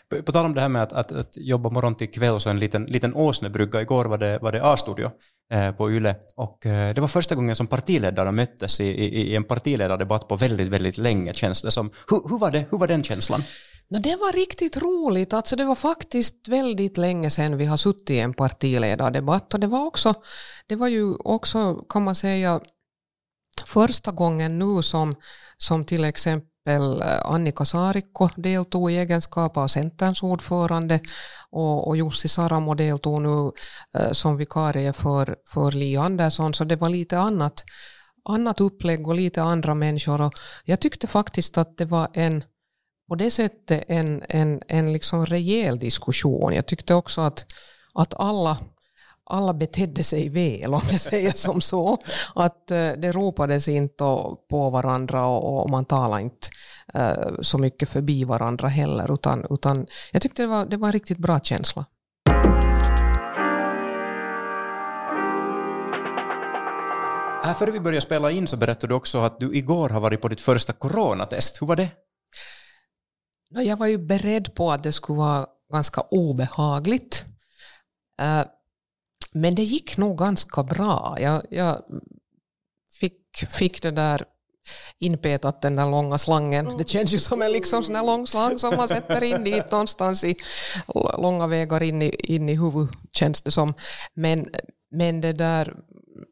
på, 0.09 0.23
på 0.23 0.31
tal 0.31 0.45
om 0.45 0.53
det 0.53 0.61
här 0.61 0.69
med 0.69 0.83
att, 0.83 0.93
att, 0.93 1.11
att 1.11 1.37
jobba 1.37 1.69
morgon 1.69 1.95
till 1.95 2.11
kväll, 2.11 2.39
så 2.39 2.49
en 2.49 2.59
liten, 2.59 2.85
liten 2.85 3.15
åsnebrygga. 3.15 3.81
Igår 3.81 4.05
var 4.05 4.17
det, 4.17 4.39
var 4.41 4.51
det 4.51 4.63
A-studio 4.63 5.11
eh, 5.53 5.71
på 5.71 5.91
YLE 5.91 6.15
och 6.35 6.65
eh, 6.65 6.93
det 6.95 7.01
var 7.01 7.07
första 7.07 7.35
gången 7.35 7.55
som 7.55 7.67
partiledarna 7.67 8.31
möttes 8.31 8.81
i, 8.81 8.85
i, 8.85 9.31
i 9.31 9.35
en 9.35 9.43
partiledardebatt 9.43 10.27
på 10.27 10.35
väldigt, 10.35 10.67
väldigt 10.67 10.97
länge 10.97 11.33
känns 11.33 11.61
det 11.61 11.71
som. 11.71 11.91
Hur, 12.09 12.29
hur, 12.29 12.39
var, 12.39 12.51
det, 12.51 12.65
hur 12.71 12.77
var 12.77 12.87
den 12.87 13.03
känslan? 13.03 13.43
No, 13.89 13.99
det 13.99 14.15
var 14.15 14.33
riktigt 14.33 14.77
roligt. 14.77 15.33
Alltså, 15.33 15.55
det 15.55 15.65
var 15.65 15.75
faktiskt 15.75 16.47
väldigt 16.47 16.97
länge 16.97 17.29
sedan 17.29 17.57
vi 17.57 17.65
har 17.65 17.77
suttit 17.77 18.09
i 18.09 18.19
en 18.19 18.33
partiledardebatt 18.33 19.53
och 19.53 19.59
det 19.59 19.67
var 19.67 19.85
också, 19.85 20.13
det 20.67 20.75
var 20.75 20.87
ju 20.87 21.15
också 21.15 21.75
kan 21.75 22.03
man 22.03 22.15
säga 22.15 22.59
första 23.65 24.11
gången 24.11 24.59
nu 24.59 24.81
som, 24.81 25.15
som 25.57 25.85
till 25.85 26.03
exempel 26.03 26.49
exempel 26.67 27.01
eh, 27.01 27.31
Annika 27.31 27.65
Saarikko 27.65 28.29
deltog 28.35 28.91
i 28.91 28.97
egenskap 28.97 29.57
av 29.57 29.67
Centerns 29.67 30.23
ordförande 30.23 30.99
och, 31.51 31.87
och 31.87 31.97
Jussi 31.97 32.27
Saramo 32.27 32.75
deltog 32.75 33.21
nu 33.21 33.51
eh, 33.97 34.11
som 34.11 34.37
vikarie 34.37 34.93
för, 34.93 35.35
för 35.47 35.71
Li 35.71 35.97
Andersson, 35.97 36.53
så 36.53 36.63
det 36.63 36.75
var 36.75 36.89
lite 36.89 37.17
annat, 37.17 37.63
annat 38.29 38.61
upplägg 38.61 39.07
och 39.07 39.15
lite 39.15 39.41
andra 39.41 39.75
människor. 39.75 40.21
Och 40.21 40.33
jag 40.65 40.79
tyckte 40.79 41.07
faktiskt 41.07 41.57
att 41.57 41.77
det 41.77 41.85
var 41.85 42.07
en 42.13 42.43
på 43.09 43.15
det 43.15 43.31
sättet 43.31 43.83
en, 43.87 44.23
en, 44.29 44.61
en 44.67 44.93
liksom 44.93 45.25
rejäl 45.25 45.79
diskussion. 45.79 46.53
Jag 46.53 46.65
tyckte 46.65 46.93
också 46.93 47.21
att, 47.21 47.45
att 47.93 48.13
alla 48.13 48.57
alla 49.29 49.53
betedde 49.53 50.03
sig 50.03 50.29
väl, 50.29 50.73
om 50.73 50.81
jag 50.91 50.99
säger 50.99 51.31
som 51.31 51.61
så. 51.61 51.97
Att 52.35 52.71
eh, 52.71 52.91
det 52.97 53.11
ropades 53.11 53.67
inte 53.67 54.03
på 54.49 54.69
varandra 54.69 55.25
och 55.25 55.69
man 55.69 55.85
talade 55.85 56.21
inte 56.21 56.47
eh, 56.93 57.41
så 57.41 57.57
mycket 57.57 57.89
förbi 57.89 58.23
varandra 58.23 58.67
heller, 58.67 59.13
utan, 59.13 59.45
utan 59.49 59.87
jag 60.11 60.21
tyckte 60.21 60.41
det 60.41 60.47
var, 60.47 60.65
det 60.65 60.77
var 60.77 60.87
en 60.87 60.91
riktigt 60.91 61.17
bra 61.17 61.39
känsla. 61.39 61.85
Här 67.43 67.53
före 67.53 67.71
vi 67.71 67.79
börjar 67.79 67.99
spela 67.99 68.31
in 68.31 68.47
så 68.47 68.57
berättade 68.57 68.87
du 68.87 68.95
också 68.95 69.17
att 69.17 69.39
du 69.39 69.55
igår 69.55 69.89
har 69.89 69.99
varit 69.99 70.21
på 70.21 70.27
ditt 70.27 70.41
första 70.41 70.73
coronatest. 70.73 71.61
Hur 71.61 71.67
var 71.67 71.75
det? 71.75 71.89
Jag 73.49 73.77
var 73.77 73.87
ju 73.87 73.97
beredd 73.97 74.55
på 74.55 74.71
att 74.71 74.83
det 74.83 74.91
skulle 74.91 75.17
vara 75.17 75.45
ganska 75.73 76.01
obehagligt. 76.01 77.25
Eh, 78.21 78.45
men 79.31 79.55
det 79.55 79.63
gick 79.63 79.97
nog 79.97 80.17
ganska 80.17 80.63
bra. 80.63 81.17
Jag, 81.19 81.43
jag 81.49 81.81
fick, 82.99 83.45
fick 83.49 83.81
det 83.81 83.91
där 83.91 84.25
inpetat 84.99 85.61
den 85.61 85.75
där 85.75 85.91
långa 85.91 86.17
slangen. 86.17 86.77
Det 86.77 86.89
känns 86.89 87.13
ju 87.13 87.19
som 87.19 87.41
en 87.41 87.51
liksom 87.51 87.83
sån 87.83 88.05
lång 88.05 88.27
slang 88.27 88.59
som 88.59 88.75
man 88.75 88.87
sätter 88.87 89.23
in 89.23 89.43
dit 89.43 89.71
någonstans 89.71 90.23
i 90.23 90.35
långa 91.17 91.47
vägar 91.47 91.83
in 91.83 92.01
i, 92.01 92.09
in 92.09 92.49
i 92.49 92.55
huvudet 92.55 92.95
känns 93.13 93.41
det 93.41 93.51
som. 93.51 93.73
Men, 94.13 94.49
men 94.91 95.21
det 95.21 95.33
där 95.33 95.73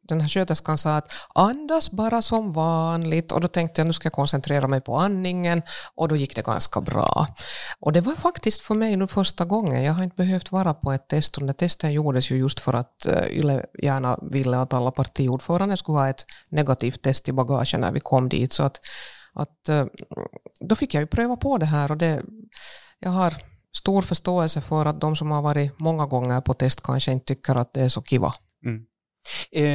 den 0.03 0.21
här 0.21 0.27
sköterskan 0.27 0.77
sa 0.77 0.97
att 0.97 1.11
andas 1.35 1.91
bara 1.91 2.21
som 2.21 2.53
vanligt 2.53 3.31
och 3.31 3.41
då 3.41 3.47
tänkte 3.47 3.81
jag 3.81 3.87
nu 3.87 3.93
ska 3.93 4.05
jag 4.05 4.13
koncentrera 4.13 4.67
mig 4.67 4.81
på 4.81 4.97
andningen 4.97 5.61
och 5.95 6.07
då 6.07 6.15
gick 6.15 6.35
det 6.35 6.45
ganska 6.45 6.81
bra. 6.81 7.27
Och 7.79 7.93
det 7.93 8.01
var 8.01 8.13
faktiskt 8.13 8.61
för 8.61 8.75
mig 8.75 8.97
nu 8.97 9.07
första 9.07 9.45
gången, 9.45 9.83
jag 9.83 9.93
har 9.93 10.03
inte 10.03 10.15
behövt 10.15 10.51
vara 10.51 10.73
på 10.73 10.91
ett 10.91 11.07
test 11.07 11.37
och 11.37 11.45
den 11.45 11.55
testen 11.55 11.93
gjordes 11.93 12.31
ju 12.31 12.37
just 12.37 12.59
för 12.59 12.73
att 12.73 13.05
eh, 13.05 13.27
Yle 13.27 13.65
gärna 13.83 14.19
ville 14.31 14.57
att 14.57 14.73
alla 14.73 14.91
partiordförande 14.91 15.77
skulle 15.77 15.97
ha 15.97 16.09
ett 16.09 16.25
negativt 16.49 17.01
test 17.01 17.29
i 17.29 17.31
bagaget 17.31 17.79
när 17.79 17.91
vi 17.91 17.99
kom 17.99 18.29
dit 18.29 18.53
så 18.53 18.63
att, 18.63 18.79
att 19.33 19.69
eh, 19.69 19.85
då 20.59 20.75
fick 20.75 20.93
jag 20.93 21.01
ju 21.01 21.07
pröva 21.07 21.35
på 21.35 21.57
det 21.57 21.65
här 21.65 21.91
och 21.91 21.97
det, 21.97 22.23
jag 22.99 23.09
har 23.09 23.33
stor 23.77 24.01
förståelse 24.01 24.61
för 24.61 24.85
att 24.85 25.01
de 25.01 25.15
som 25.15 25.31
har 25.31 25.41
varit 25.41 25.79
många 25.79 26.05
gånger 26.05 26.41
på 26.41 26.53
test 26.53 26.81
kanske 26.83 27.11
inte 27.11 27.25
tycker 27.25 27.55
att 27.55 27.73
det 27.73 27.81
är 27.81 27.89
så 27.89 28.01
kiva. 28.01 28.33
Mm. 28.65 28.85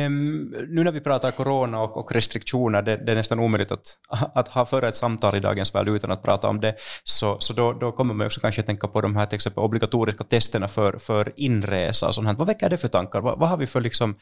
Um, 0.07 0.55
nu 0.69 0.85
när 0.85 0.93
vi 0.93 1.01
pratar 1.01 1.31
corona 1.31 1.81
och, 1.81 1.97
och 1.97 2.13
restriktioner, 2.13 2.83
det, 2.83 2.97
det, 2.97 3.13
är 3.13 3.17
nästan 3.17 3.39
omöjligt 3.39 3.73
att, 3.73 3.97
att 4.35 4.49
ha 4.49 4.67
föra 4.67 4.89
ett 4.89 4.95
samtal 4.95 5.37
i 5.37 5.41
dagens 5.41 5.75
värld 5.75 5.89
utan 5.89 6.11
att 6.11 6.23
prata 6.23 6.49
om 6.49 6.61
det, 6.61 6.75
så, 7.05 7.37
så 7.41 7.53
då, 7.53 7.73
då 7.73 7.93
kommer 7.93 8.15
man 8.15 8.27
också 8.27 8.41
kanske 8.41 8.63
tänka 8.63 8.89
på 8.89 9.01
de 9.01 9.17
här 9.17 9.27
till 9.27 9.37
exempel 9.37 9.65
obligatoriska 9.65 10.25
testerna 10.25 10.69
för, 10.69 10.99
för 10.99 11.33
inresa 11.37 12.07
och 12.07 12.15
sånt 12.15 12.27
här. 12.27 12.35
Vad 12.35 12.47
väcker 12.47 12.71
det 12.71 12.79
för 12.79 12.89
tankar? 12.89 13.21
Vad, 13.21 13.39
vad, 13.39 13.49
har 13.49 13.57
vi 13.57 13.67
för 13.67 13.81
liksom, 13.81 14.17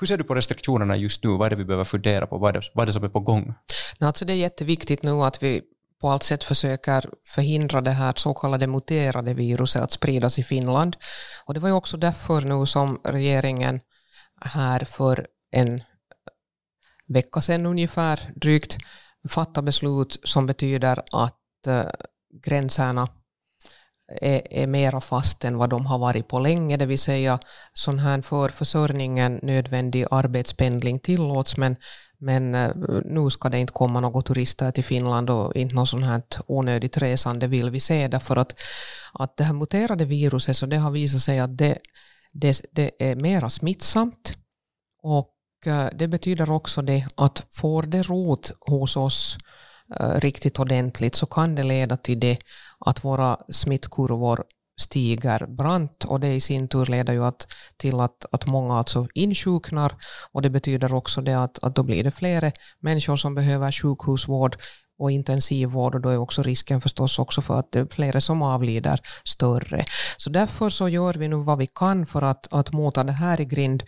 hur 0.00 0.06
ser 0.06 0.16
du 0.16 0.24
på 0.24 0.34
restriktionerna 0.34 0.96
just 0.96 1.24
nu? 1.24 1.30
Vad 1.30 1.46
är 1.46 1.50
det 1.50 1.56
vi 1.56 1.64
behöver 1.64 1.84
fundera 1.84 2.26
på? 2.26 2.38
Vad 2.38 2.56
är 2.56 2.60
det, 2.60 2.66
vad 2.74 2.82
är 2.82 2.86
det 2.86 2.92
som 2.92 3.04
är 3.04 3.08
på 3.08 3.20
gång? 3.20 3.54
Alltså 4.00 4.24
det 4.24 4.32
är 4.32 4.36
jätteviktigt 4.36 5.02
nu 5.02 5.10
att 5.10 5.42
vi 5.42 5.62
på 6.00 6.10
allt 6.10 6.22
sätt 6.22 6.44
försöker 6.44 7.04
förhindra 7.26 7.80
det 7.80 7.90
här 7.90 8.12
så 8.16 8.34
kallade 8.34 8.66
muterade 8.66 9.34
viruset 9.34 9.82
att 9.82 9.92
spridas 9.92 10.38
i 10.38 10.42
Finland. 10.42 10.96
Och 11.44 11.54
det 11.54 11.60
var 11.60 11.68
ju 11.68 11.74
också 11.74 11.96
därför 11.96 12.40
nu 12.40 12.66
som 12.66 13.00
regeringen 13.04 13.80
här 14.40 14.84
för 14.84 15.26
en 15.50 15.82
vecka 17.08 17.40
sedan 17.40 17.66
ungefär 17.66 18.32
drygt 18.36 18.76
fatta 19.28 19.62
beslut 19.62 20.20
som 20.24 20.46
betyder 20.46 21.02
att 21.12 21.66
eh, 21.66 21.90
gränserna 22.44 23.08
är, 24.20 24.52
är 24.52 24.66
mera 24.66 25.00
fast 25.00 25.44
än 25.44 25.58
vad 25.58 25.70
de 25.70 25.86
har 25.86 25.98
varit 25.98 26.28
på 26.28 26.38
länge, 26.38 26.76
det 26.76 26.86
vill 26.86 26.98
säga 26.98 27.38
sån 27.72 27.98
här 27.98 28.20
för 28.20 28.48
försörjningen 28.48 29.40
nödvändig 29.42 30.06
arbetspendling 30.10 30.98
tillåts, 30.98 31.56
men, 31.56 31.76
men 32.18 32.54
eh, 32.54 32.70
nu 33.04 33.30
ska 33.30 33.48
det 33.48 33.58
inte 33.58 33.72
komma 33.72 34.00
några 34.00 34.22
turister 34.22 34.70
till 34.70 34.84
Finland 34.84 35.30
och 35.30 35.56
inte 35.56 35.74
något 35.74 35.88
sånt 35.88 36.06
här 36.06 36.22
onödigt 36.46 36.96
resande 36.96 37.46
vill 37.46 37.70
vi 37.70 37.80
se, 37.80 38.08
därför 38.08 38.36
att, 38.36 38.54
att 39.12 39.36
det 39.36 39.44
här 39.44 39.54
muterade 39.54 40.04
viruset, 40.04 40.56
så 40.56 40.66
det 40.66 40.76
har 40.76 40.90
visat 40.90 41.20
sig 41.20 41.38
att 41.38 41.58
det 41.58 41.78
det, 42.40 42.60
det 42.72 42.90
är 43.10 43.16
mera 43.16 43.50
smittsamt. 43.50 44.38
Och 45.02 45.34
eh, 45.66 45.88
det 45.92 46.08
betyder 46.08 46.50
också 46.50 46.82
det 46.82 47.06
att 47.14 47.46
får 47.50 47.82
det 47.82 48.02
rot 48.02 48.52
hos 48.60 48.96
oss 48.96 49.38
eh, 50.00 50.20
riktigt 50.20 50.58
ordentligt 50.58 51.14
så 51.14 51.26
kan 51.26 51.54
det 51.54 51.62
leda 51.62 51.96
till 51.96 52.20
det 52.20 52.38
att 52.86 53.04
våra 53.04 53.36
smittkurvor 53.48 54.44
stiger 54.80 55.46
brant. 55.46 56.04
Och 56.04 56.20
det 56.20 56.34
i 56.34 56.40
sin 56.40 56.68
tur 56.68 56.86
leder 56.86 57.12
ju 57.12 57.24
att, 57.24 57.46
till 57.76 58.00
att, 58.00 58.26
att 58.32 58.46
många 58.46 58.74
alltså 58.74 59.08
insjuknar. 59.14 59.92
Och 60.32 60.42
det 60.42 60.50
betyder 60.50 60.94
också 60.94 61.20
det 61.20 61.34
att, 61.42 61.64
att 61.64 61.74
då 61.74 61.82
blir 61.82 62.04
det 62.04 62.10
fler 62.10 62.52
människor 62.80 63.16
som 63.16 63.34
behöver 63.34 63.72
sjukhusvård 63.72 64.56
och 64.98 65.10
intensivvård 65.10 65.94
och 65.94 66.00
då 66.00 66.08
är 66.08 66.18
också 66.18 66.42
risken 66.42 66.80
förstås 66.80 67.18
också 67.18 67.42
för 67.42 67.58
att 67.58 67.72
det 67.72 67.78
är 67.78 67.86
flera 67.90 68.20
som 68.20 68.42
avlider 68.42 69.00
större. 69.24 69.84
Så 70.16 70.30
därför 70.30 70.70
så 70.70 70.88
gör 70.88 71.14
vi 71.14 71.28
nu 71.28 71.36
vad 71.36 71.58
vi 71.58 71.66
kan 71.66 72.06
för 72.06 72.22
att, 72.22 72.52
att 72.52 72.72
mota 72.72 73.04
det 73.04 73.12
här 73.12 73.40
i 73.40 73.44
grind 73.44 73.82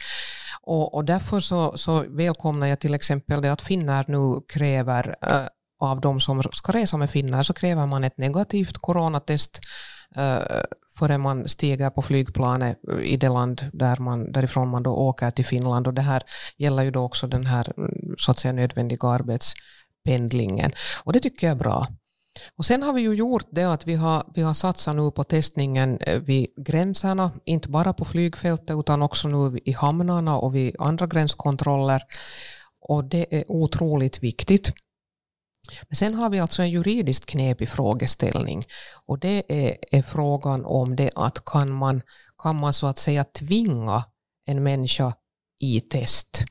och, 0.62 0.94
och 0.94 1.04
därför 1.04 1.40
så, 1.40 1.76
så 1.76 2.04
välkomnar 2.08 2.66
jag 2.66 2.80
till 2.80 2.94
exempel 2.94 3.42
det 3.42 3.52
att 3.52 3.62
finnar 3.62 4.04
nu 4.08 4.40
kräver 4.48 5.16
äh, 5.22 5.46
av 5.80 6.00
de 6.00 6.20
som 6.20 6.42
ska 6.42 6.72
resa 6.72 6.96
med 6.96 7.10
finnar 7.10 7.42
så 7.42 7.52
kräver 7.52 7.86
man 7.86 8.04
ett 8.04 8.18
negativt 8.18 8.78
coronatest 8.78 9.60
äh, 10.16 10.38
före 10.98 11.18
man 11.18 11.48
stiger 11.48 11.90
på 11.90 12.02
flygplanet 12.02 12.78
i 13.02 13.16
det 13.16 13.28
land 13.28 13.70
där 13.72 13.96
man, 13.96 14.32
därifrån 14.32 14.68
man 14.68 14.82
då 14.82 14.90
åker 14.90 15.30
till 15.30 15.44
Finland 15.44 15.86
och 15.86 15.94
det 15.94 16.02
här 16.02 16.22
gäller 16.56 16.82
ju 16.82 16.90
då 16.90 17.00
också 17.00 17.26
den 17.26 17.46
här 17.46 17.72
mm, 17.76 18.14
så 18.18 18.30
att 18.30 18.38
säga 18.38 18.52
nödvändiga 18.52 19.08
arbets 19.08 19.54
pendlingen. 20.04 20.72
Och 21.04 21.12
det 21.12 21.20
tycker 21.20 21.46
jag 21.46 21.54
är 21.54 21.58
bra. 21.58 21.86
Och 22.56 22.64
sen 22.64 22.82
har 22.82 22.92
vi 22.92 23.00
ju 23.00 23.14
gjort 23.14 23.46
det 23.50 23.64
att 23.64 23.86
vi 23.86 23.94
har, 23.94 24.24
vi 24.34 24.42
har 24.42 24.54
satsat 24.54 24.96
nu 24.96 25.10
på 25.10 25.24
testningen 25.24 25.98
eh, 26.00 26.20
vid 26.20 26.46
gränserna, 26.56 27.32
inte 27.44 27.68
bara 27.68 27.92
på 27.92 28.04
flygfältet 28.04 28.76
utan 28.78 29.02
också 29.02 29.28
nu 29.28 29.58
i 29.64 29.72
hamnarna 29.72 30.38
och 30.38 30.54
vid 30.54 30.76
andra 30.78 31.06
gränskontroller. 31.06 32.02
Och 32.80 33.04
det 33.04 33.26
är 33.30 33.44
otroligt 33.48 34.22
viktigt. 34.22 34.72
Men 35.88 35.96
sen 35.96 36.14
har 36.14 36.30
vi 36.30 36.40
alltså 36.40 36.62
en 36.62 36.70
juridiskt 36.70 37.26
knepig 37.26 37.68
frågeställning 37.68 38.64
och 39.06 39.18
det 39.18 39.42
är, 39.48 39.76
är 39.90 40.02
frågan 40.02 40.64
om 40.64 40.96
det 40.96 41.10
att 41.16 41.44
kan 41.44 41.70
man, 41.70 42.02
kan 42.42 42.56
man 42.56 42.72
så 42.72 42.86
att 42.86 42.98
säga 42.98 43.24
tvinga 43.24 44.04
en 44.46 44.62
människa 44.62 45.14
i 45.58 45.80
test. 45.80 46.44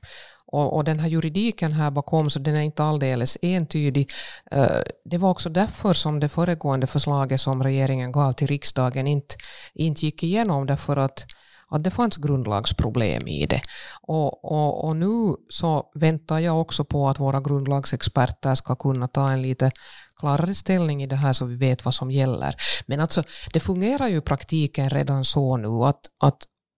Och, 0.52 0.76
och, 0.76 0.84
den 0.84 1.00
här 1.00 1.10
juridiken 1.10 1.72
här 1.72 1.92
bakom, 1.92 2.30
så 2.30 2.40
den 2.40 2.56
är 2.56 2.62
inte 2.62 2.84
alldeles 2.84 3.38
entydig. 3.42 4.12
Eh, 4.52 4.82
det 5.06 5.18
var 5.18 5.30
också 5.30 5.50
därför 5.50 5.94
som 5.94 6.20
det 6.20 6.30
föregående 6.30 6.88
förslaget 6.88 7.42
som 7.42 7.64
regeringen 7.64 8.12
gav 8.12 8.34
till 8.34 8.48
riksdagen 8.48 9.08
inte, 9.08 9.36
inte 9.74 10.06
gick 10.06 10.24
igenom, 10.24 10.66
därför 10.66 10.98
att 10.98 11.26
att 11.72 11.84
det 11.84 11.92
fanns 11.92 12.18
grundlagsproblem 12.18 13.28
i 13.28 13.46
det. 13.46 13.62
Och, 14.02 14.46
och, 14.46 14.86
och, 14.86 14.96
nu 14.96 15.36
så 15.50 15.92
väntar 15.96 16.40
jag 16.40 16.62
också 16.62 16.86
på 16.86 17.10
att 17.10 17.20
våra 17.20 17.40
grundlagsexperter 17.40 18.56
ska 18.56 18.76
kunna 18.76 19.08
ta 19.08 19.32
en 19.32 19.42
lite 19.42 19.72
klarare 20.20 20.54
ställning 20.54 21.04
i 21.04 21.08
det 21.08 21.16
här 21.16 21.34
så 21.34 21.46
vi 21.46 21.56
vet 21.56 21.86
vad 21.86 21.94
som 21.94 22.12
gäller. 22.12 22.56
Men 22.88 23.00
alltså, 23.00 23.24
det 23.54 23.60
fungerar 23.60 24.08
ju 24.08 24.18
i 24.18 24.22
praktiken 24.22 24.90
redan 24.90 25.26
så 25.26 25.58
nu 25.58 25.68
att, 25.68 26.02
att 26.20 26.38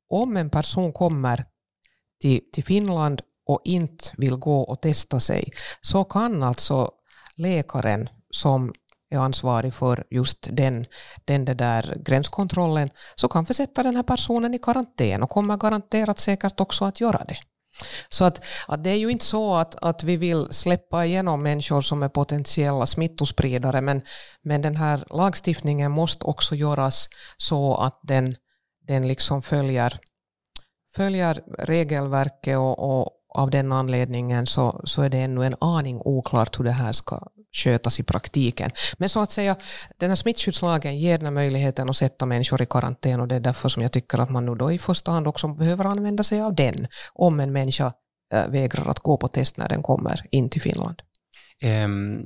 om 0.09 0.37
en 0.37 0.49
person 0.49 0.93
kommer 0.93 1.45
till, 2.21 2.39
till 2.53 2.63
Finland 2.63 3.21
och 3.45 3.61
inte 3.63 4.03
vill 4.17 4.35
gå 4.35 4.61
och 4.61 4.81
testa 4.81 5.19
sig 5.19 5.51
så 5.81 6.03
kan 6.03 6.43
alltså 6.43 6.91
läkaren 7.37 8.09
som 8.31 8.73
är 9.09 9.17
ansvarig 9.17 9.73
för 9.73 10.03
just 10.09 10.47
den, 10.51 10.85
den 11.25 11.45
där 11.45 11.97
gränskontrollen 12.05 12.89
så 13.15 13.27
kan 13.27 13.45
försätta 13.45 13.83
den 13.83 13.95
här 13.95 14.03
personen 14.03 14.53
i 14.53 14.59
karantän 14.59 15.23
och 15.23 15.29
kommer 15.29 15.57
garanterat 15.57 16.19
säkert 16.19 16.59
också 16.59 16.85
att 16.85 17.01
göra 17.01 17.23
det. 17.27 17.37
Så 18.09 18.25
att, 18.25 18.41
att 18.67 18.83
det 18.83 18.89
är 18.89 18.95
ju 18.95 19.09
inte 19.09 19.25
så 19.25 19.55
att, 19.55 19.75
att 19.75 20.03
vi 20.03 20.17
vill 20.17 20.47
släppa 20.51 21.05
igenom 21.05 21.43
människor 21.43 21.81
som 21.81 22.03
är 22.03 22.09
potentiella 22.09 22.85
smittospridare 22.85 23.81
men, 23.81 24.01
men 24.43 24.61
den 24.61 24.75
här 24.75 25.05
lagstiftningen 25.09 25.91
måste 25.91 26.25
också 26.25 26.55
göras 26.55 27.09
så 27.37 27.75
att 27.75 27.99
den, 28.03 28.35
den 28.87 29.07
liksom 29.07 29.41
följer, 29.41 29.99
följer 30.95 31.43
regelverket 31.57 32.57
och, 32.57 32.99
och 32.99 33.09
av 33.31 33.49
den 33.49 33.71
anledningen 33.71 34.47
så, 34.47 34.81
så 34.83 35.01
är 35.01 35.09
det 35.09 35.17
ännu 35.17 35.45
en 35.45 35.55
aning 35.59 36.01
oklart 36.05 36.59
hur 36.59 36.63
det 36.63 36.71
här 36.71 36.93
ska 36.93 37.27
skötas 37.51 37.99
i 37.99 38.03
praktiken. 38.03 38.71
Men 38.97 39.09
så 39.09 39.21
att 39.21 39.31
säga, 39.31 39.55
den 39.97 40.09
här 40.09 40.15
smittskyddslagen 40.15 40.99
ger 40.99 41.17
den 41.17 41.33
möjligheten 41.33 41.89
att 41.89 41.95
sätta 41.95 42.25
människor 42.25 42.61
i 42.61 42.65
karantän 42.65 43.19
och 43.21 43.27
det 43.27 43.35
är 43.35 43.39
därför 43.39 43.69
som 43.69 43.83
jag 43.83 43.91
tycker 43.91 44.17
att 44.17 44.29
man 44.29 44.45
nu 44.45 44.55
då 44.55 44.71
i 44.71 44.79
första 44.79 45.11
hand 45.11 45.27
också 45.27 45.47
behöver 45.47 45.85
använda 45.85 46.23
sig 46.23 46.41
av 46.41 46.55
den 46.55 46.87
om 47.13 47.39
en 47.39 47.51
människa 47.51 47.93
eh, 48.33 48.47
vägrar 48.47 48.89
att 48.89 48.99
gå 48.99 49.17
på 49.17 49.27
test 49.27 49.57
när 49.57 49.69
den 49.69 49.83
kommer 49.83 50.25
in 50.31 50.49
till 50.49 50.61
Finland. 50.61 51.01
Um, 51.85 52.23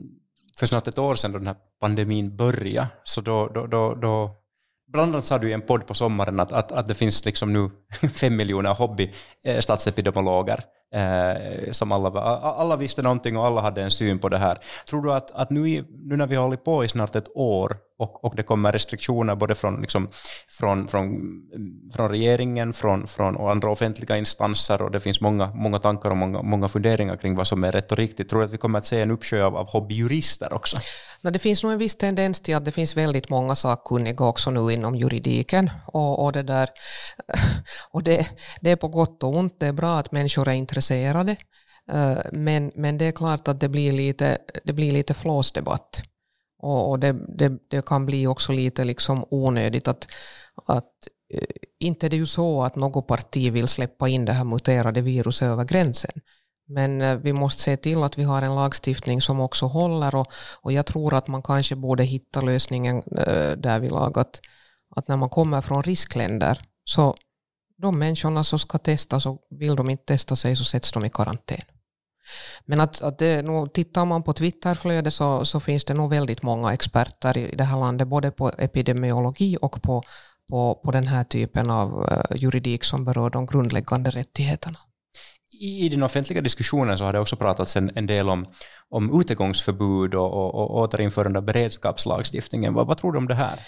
för 0.60 0.66
snart 0.66 0.88
ett 0.88 0.98
år 0.98 1.16
sedan 1.16 1.32
då 1.32 1.38
den 1.38 1.48
här 1.48 1.58
pandemin 1.82 2.36
började, 2.36 2.88
så 3.04 3.22
då, 3.22 3.48
då, 3.48 3.68
då, 3.68 3.96
då 3.96 4.36
Bland 4.88 5.14
annat 5.14 5.26
sa 5.26 5.38
du 5.38 5.50
i 5.50 5.54
en 5.54 5.62
podd 5.62 5.88
på 5.88 5.94
sommaren 5.94 6.40
att, 6.40 6.52
att, 6.52 6.72
att 6.72 6.88
det 6.88 6.96
finns 6.96 7.26
liksom 7.26 7.54
nu 7.54 7.70
fem 8.14 8.36
miljoner 8.36 8.74
hobby 8.74 9.12
eh, 9.44 9.60
statsepidemiologer 9.60 10.64
eh, 10.96 11.72
som 11.72 11.92
alla, 11.92 12.10
alla 12.42 12.76
visste 12.76 13.02
någonting 13.02 13.38
och 13.38 13.46
alla 13.46 13.62
hade 13.62 13.84
en 13.84 13.92
syn 13.92 14.20
på 14.20 14.30
det 14.30 14.38
här. 14.38 14.58
Tror 14.90 15.02
du 15.02 15.14
att, 15.14 15.32
att 15.32 15.50
nu, 15.50 15.86
nu 15.90 16.18
när 16.18 16.28
vi 16.28 16.36
har 16.36 16.44
hållit 16.44 16.64
på 16.64 16.84
i 16.84 16.88
snart 16.88 17.16
ett 17.16 17.32
år 17.36 17.78
och, 18.00 18.26
och 18.26 18.36
det 18.36 18.44
kommer 18.44 18.72
restriktioner 18.72 19.36
både 19.36 19.56
från, 19.56 19.82
liksom, 19.82 20.10
från, 20.50 20.88
från, 20.88 21.20
från 21.94 22.10
regeringen 22.10 22.74
från, 22.74 23.08
från 23.08 23.36
och 23.36 23.52
andra 23.52 23.72
offentliga 23.72 24.18
instanser 24.18 24.82
och 24.82 24.92
det 24.92 25.00
finns 25.00 25.22
många, 25.22 25.52
många 25.56 25.80
tankar 25.80 26.10
och 26.10 26.18
många, 26.18 26.42
många 26.42 26.68
funderingar 26.68 27.18
kring 27.18 27.36
vad 27.36 27.48
som 27.48 27.64
är 27.64 27.72
rätt 27.72 27.92
och 27.92 27.98
riktigt. 27.98 28.30
Tror 28.30 28.40
du 28.40 28.46
att 28.46 28.54
vi 28.54 28.58
kommer 28.58 28.80
att 28.80 28.86
se 28.86 29.02
en 29.02 29.12
uppsjö 29.12 29.44
av, 29.44 29.58
av 29.58 29.68
hobbyjurister 29.70 30.54
också? 30.54 30.78
No, 31.26 31.32
det 31.32 31.40
finns 31.40 31.64
nog 31.64 31.72
en 31.72 31.80
viss 31.80 31.96
tendens 31.96 32.40
till 32.40 32.56
att 32.56 32.66
det 32.66 32.72
finns 32.72 32.98
väldigt 32.98 33.30
många 33.30 33.56
sakkunniga 33.56 34.26
också 34.26 34.52
nu 34.52 34.74
inom 34.74 34.96
juridiken 34.96 35.70
och, 35.88 36.24
och, 36.24 36.32
det, 36.32 36.44
där, 36.44 36.70
och 37.92 38.04
det, 38.04 38.28
det 38.62 38.72
är 38.72 38.76
på 38.76 38.88
gott 38.88 39.24
och 39.24 39.36
ont. 39.36 39.60
Det 39.60 39.68
är 39.68 39.74
bra 39.74 40.00
att 40.00 40.12
människor 40.12 40.48
är 40.48 40.54
intresserade 40.54 41.36
eh, 41.92 42.18
men, 42.32 42.72
men 42.76 42.98
det 42.98 43.06
är 43.06 43.12
klart 43.12 43.48
att 43.48 43.60
det 43.60 43.70
blir 43.70 43.92
lite, 43.92 44.38
det 44.64 44.74
blir 44.74 44.92
lite 44.92 45.14
flåsdebatt. 45.14 46.02
Och, 46.62 46.90
och 46.90 47.00
det, 47.00 47.14
det, 47.38 47.58
det, 47.70 47.86
kan 47.86 48.06
bli 48.06 48.28
också 48.28 48.52
lite 48.52 48.84
liksom 48.84 49.26
onödigt 49.30 49.88
att, 49.88 50.08
att 50.66 50.94
eh, 51.34 51.48
inte 51.80 52.10
det 52.10 52.16
är 52.16 52.18
ju 52.20 52.26
så 52.26 52.64
att 52.64 52.76
något 52.76 53.08
parti 53.08 53.52
vill 53.52 53.68
släppa 53.68 54.08
in 54.10 54.26
det 54.26 54.34
här 54.34 54.44
muterade 54.44 55.02
viruset 55.02 55.46
över 55.46 55.64
gränsen. 55.64 56.22
Men 56.68 57.02
eh, 57.02 57.18
vi 57.18 57.34
måste 57.34 57.62
se 57.62 57.78
till 57.78 58.04
att 58.04 58.18
vi 58.18 58.24
har 58.24 58.42
en 58.42 58.56
lagstiftning 58.56 59.22
som 59.22 59.40
också 59.40 59.66
håller 59.66 60.16
och, 60.16 60.28
och 60.62 60.72
jag 60.72 60.86
tror 60.86 61.14
att 61.14 61.28
man 61.28 61.42
kanske 61.42 61.76
borde 61.76 62.04
hitta 62.04 62.42
lösningen 62.42 63.04
eh, 63.18 63.24
äh, 63.24 63.58
därvidlag 63.58 64.20
att, 64.20 64.42
att 64.96 65.08
när 65.08 65.18
man 65.18 65.30
kommer 65.30 65.62
från 65.62 65.84
riskländer 65.84 66.60
så 66.86 67.16
de 67.78 68.00
människorna 68.00 68.44
som 68.44 68.60
ska 68.60 68.78
testas 68.78 69.26
och 69.26 69.48
vill 69.50 69.76
de 69.76 69.90
inte 69.90 70.06
testa 70.06 70.36
sig 70.36 70.56
så 70.56 70.64
sätts 70.64 70.92
de 70.92 71.06
i 71.06 71.10
karantän. 71.10 71.62
Men 72.66 72.80
att, 72.80 73.02
att 73.02 73.18
det, 73.18 73.42
nu, 73.42 73.68
tittar 73.74 74.06
man 74.06 74.24
på 74.24 74.34
Twitterflödet 74.34 75.14
så, 75.14 75.46
så 75.46 75.60
finns 75.60 75.84
det 75.84 75.94
nog 75.94 76.10
väldigt 76.10 76.44
många 76.44 76.74
experter 76.74 77.38
i 77.38 77.56
det 77.56 77.64
här 77.64 77.80
landet, 77.80 78.08
både 78.08 78.32
på 78.32 78.52
epidemiologi 78.58 79.58
och 79.62 79.82
på, 79.82 80.04
på, 80.50 80.82
på 80.84 80.92
den 80.92 81.08
här 81.08 81.24
typen 81.24 81.70
av 81.70 82.08
eh, 82.12 82.38
juridik 82.38 82.84
som 82.84 83.06
berör 83.06 83.30
de 83.30 83.46
grundläggande 83.46 84.10
rättigheterna. 84.10 84.80
I 85.62 85.90
den 85.90 86.04
offentliga 86.04 86.42
diskussionen 86.42 86.98
så 86.98 87.04
har 87.04 87.14
det 87.14 87.20
också 87.20 87.36
pratats 87.36 87.76
en, 87.76 87.92
en 87.96 88.08
del 88.08 88.30
om, 88.30 88.46
om 88.90 89.22
utegångsförbud 89.22 90.14
och, 90.14 90.34
och, 90.34 90.56
och 90.56 90.76
återinförande 90.76 91.40
av 91.40 91.46
beredskapslagstiftningen. 91.46 92.74
Vad, 92.74 92.88
vad 92.88 92.98
tror 92.98 93.12
du 93.12 93.18
om 93.18 93.28
det 93.28 93.36
här? 93.36 93.60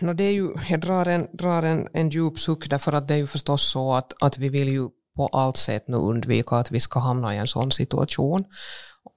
No, 0.00 0.12
det 0.12 0.24
är 0.24 0.32
ju, 0.32 0.54
jag 0.68 0.80
drar, 0.80 1.06
en, 1.06 1.26
drar 1.32 1.62
en, 1.62 1.88
en 1.92 2.08
djup 2.08 2.38
suck 2.38 2.70
därför 2.70 2.92
att 2.92 3.08
det 3.08 3.14
är 3.14 3.18
ju 3.18 3.26
förstås 3.26 3.70
så 3.70 3.94
att, 3.94 4.22
att 4.22 4.38
vi 4.38 4.48
vill 4.48 4.68
ju 4.68 4.88
på 5.16 5.26
allt 5.26 5.56
sätt 5.56 5.84
nu 5.88 5.96
undvika 5.96 6.56
att 6.56 6.70
vi 6.70 6.80
ska 6.80 7.00
hamna 7.00 7.34
i 7.34 7.38
en 7.38 7.46
sån 7.46 7.72
situation. 7.72 8.44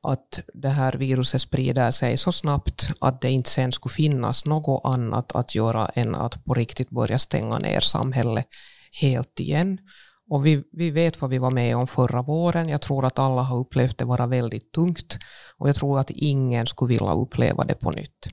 Att 0.08 0.40
det 0.54 0.70
här 0.70 0.94
viruset 0.94 1.42
sprider 1.42 1.92
sig 1.92 2.18
så 2.18 2.32
snabbt 2.32 2.88
att 3.02 3.22
det 3.22 3.30
inte 3.30 3.50
sen 3.50 3.72
skulle 3.72 3.94
finnas 3.94 4.46
något 4.46 4.82
annat 4.84 5.36
att 5.36 5.56
göra 5.56 5.86
än 5.86 6.16
att 6.16 6.46
på 6.46 6.54
riktigt 6.54 6.90
börja 6.90 7.20
stänga 7.20 7.58
ner 7.58 7.80
samhället 7.80 8.46
helt 9.02 9.40
igen. 9.40 9.78
Och 10.30 10.46
vi, 10.46 10.63
vi 10.72 10.92
vet 10.92 11.22
vad 11.22 11.30
vi 11.30 11.38
var 11.38 11.52
med 11.52 11.78
om 11.78 11.88
förra 11.88 12.22
våren. 12.22 12.70
Jag 12.70 12.82
tror 12.82 13.06
att 13.06 13.20
alla 13.20 13.42
har 13.42 13.58
upplevt 13.58 13.98
det 13.98 14.06
vara 14.06 14.28
väldigt 14.28 14.72
tungt 14.72 15.18
och 15.58 15.70
jag 15.70 15.76
tror 15.76 16.00
att 16.00 16.10
ingen 16.10 16.68
skulle 16.68 16.90
vilja 16.90 17.13
uppleva 17.13 17.63
det 17.63 17.76
på 17.76 17.92
nytt. 17.92 18.28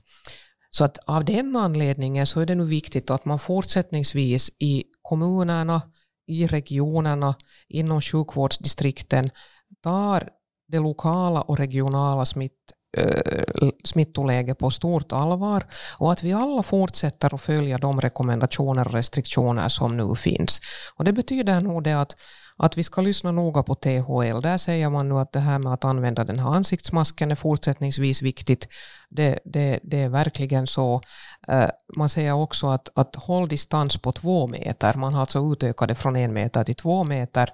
Så 0.69 0.85
att 0.85 0.97
av 0.97 1.25
den 1.25 1.55
anledningen 1.55 2.25
så 2.25 2.39
är 2.39 2.45
det 2.45 2.55
nu 2.55 2.65
viktigt 2.65 3.09
att 3.09 3.25
man 3.25 3.39
fortsättningsvis 3.39 4.49
i 4.59 4.83
kommunerna, 5.01 5.81
i 6.27 6.47
regionerna, 6.47 7.35
inom 7.67 8.01
sjukvårdsdistrikten 8.01 9.29
tar 9.83 10.29
det 10.67 10.79
lokala 10.79 11.41
och 11.41 11.57
regionala 11.57 12.25
smitt, 12.25 12.73
Eh, 12.97 13.69
smittoläge 13.83 14.55
på 14.55 14.71
stort 14.71 15.11
allvar 15.11 15.63
och 15.97 16.11
att 16.11 16.23
vi 16.23 16.33
alla 16.33 16.63
fortsätter 16.63 17.35
att 17.35 17.41
följa 17.41 17.77
de 17.77 18.01
rekommendationer 18.01 18.87
och 18.87 18.93
restriktioner 18.93 19.69
som 19.69 19.97
nu 19.97 20.15
finns. 20.15 20.61
Och 20.95 21.03
det 21.05 21.13
betyder 21.13 21.61
nog 21.61 21.83
det 21.83 21.93
att 21.93 22.15
att 22.57 22.77
vi 22.77 22.83
ska 22.83 23.01
lyssna 23.01 23.31
noga 23.31 23.63
på 23.63 23.75
THL. 23.75 24.41
Där 24.41 24.57
säger 24.57 24.89
man 24.89 25.09
nu 25.09 25.15
att 25.15 25.31
det 25.31 25.39
här 25.39 25.59
med 25.59 25.73
att 25.73 25.85
använda 25.85 26.23
den 26.23 26.39
här 26.39 26.49
ansiktsmasken 26.49 27.31
är 27.31 27.35
fortsättningsvis 27.35 28.21
viktigt. 28.21 28.67
Det, 29.09 29.39
det, 29.45 29.79
det 29.83 30.01
är 30.01 30.09
verkligen 30.09 30.67
så. 30.67 31.01
Eh, 31.47 31.69
man 31.97 32.09
säger 32.09 32.33
också 32.33 32.67
att, 32.67 32.89
att 32.95 33.15
håll 33.15 33.47
distans 33.47 33.97
på 33.97 34.11
två 34.11 34.47
meter. 34.47 34.93
Man 34.93 35.13
har 35.13 35.21
alltså 35.21 35.51
utökat 35.53 35.87
det 35.87 35.95
från 35.95 36.15
en 36.15 36.33
meter 36.33 36.63
till 36.63 36.75
två 36.75 37.03
meter. 37.03 37.49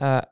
Eh, 0.00 0.22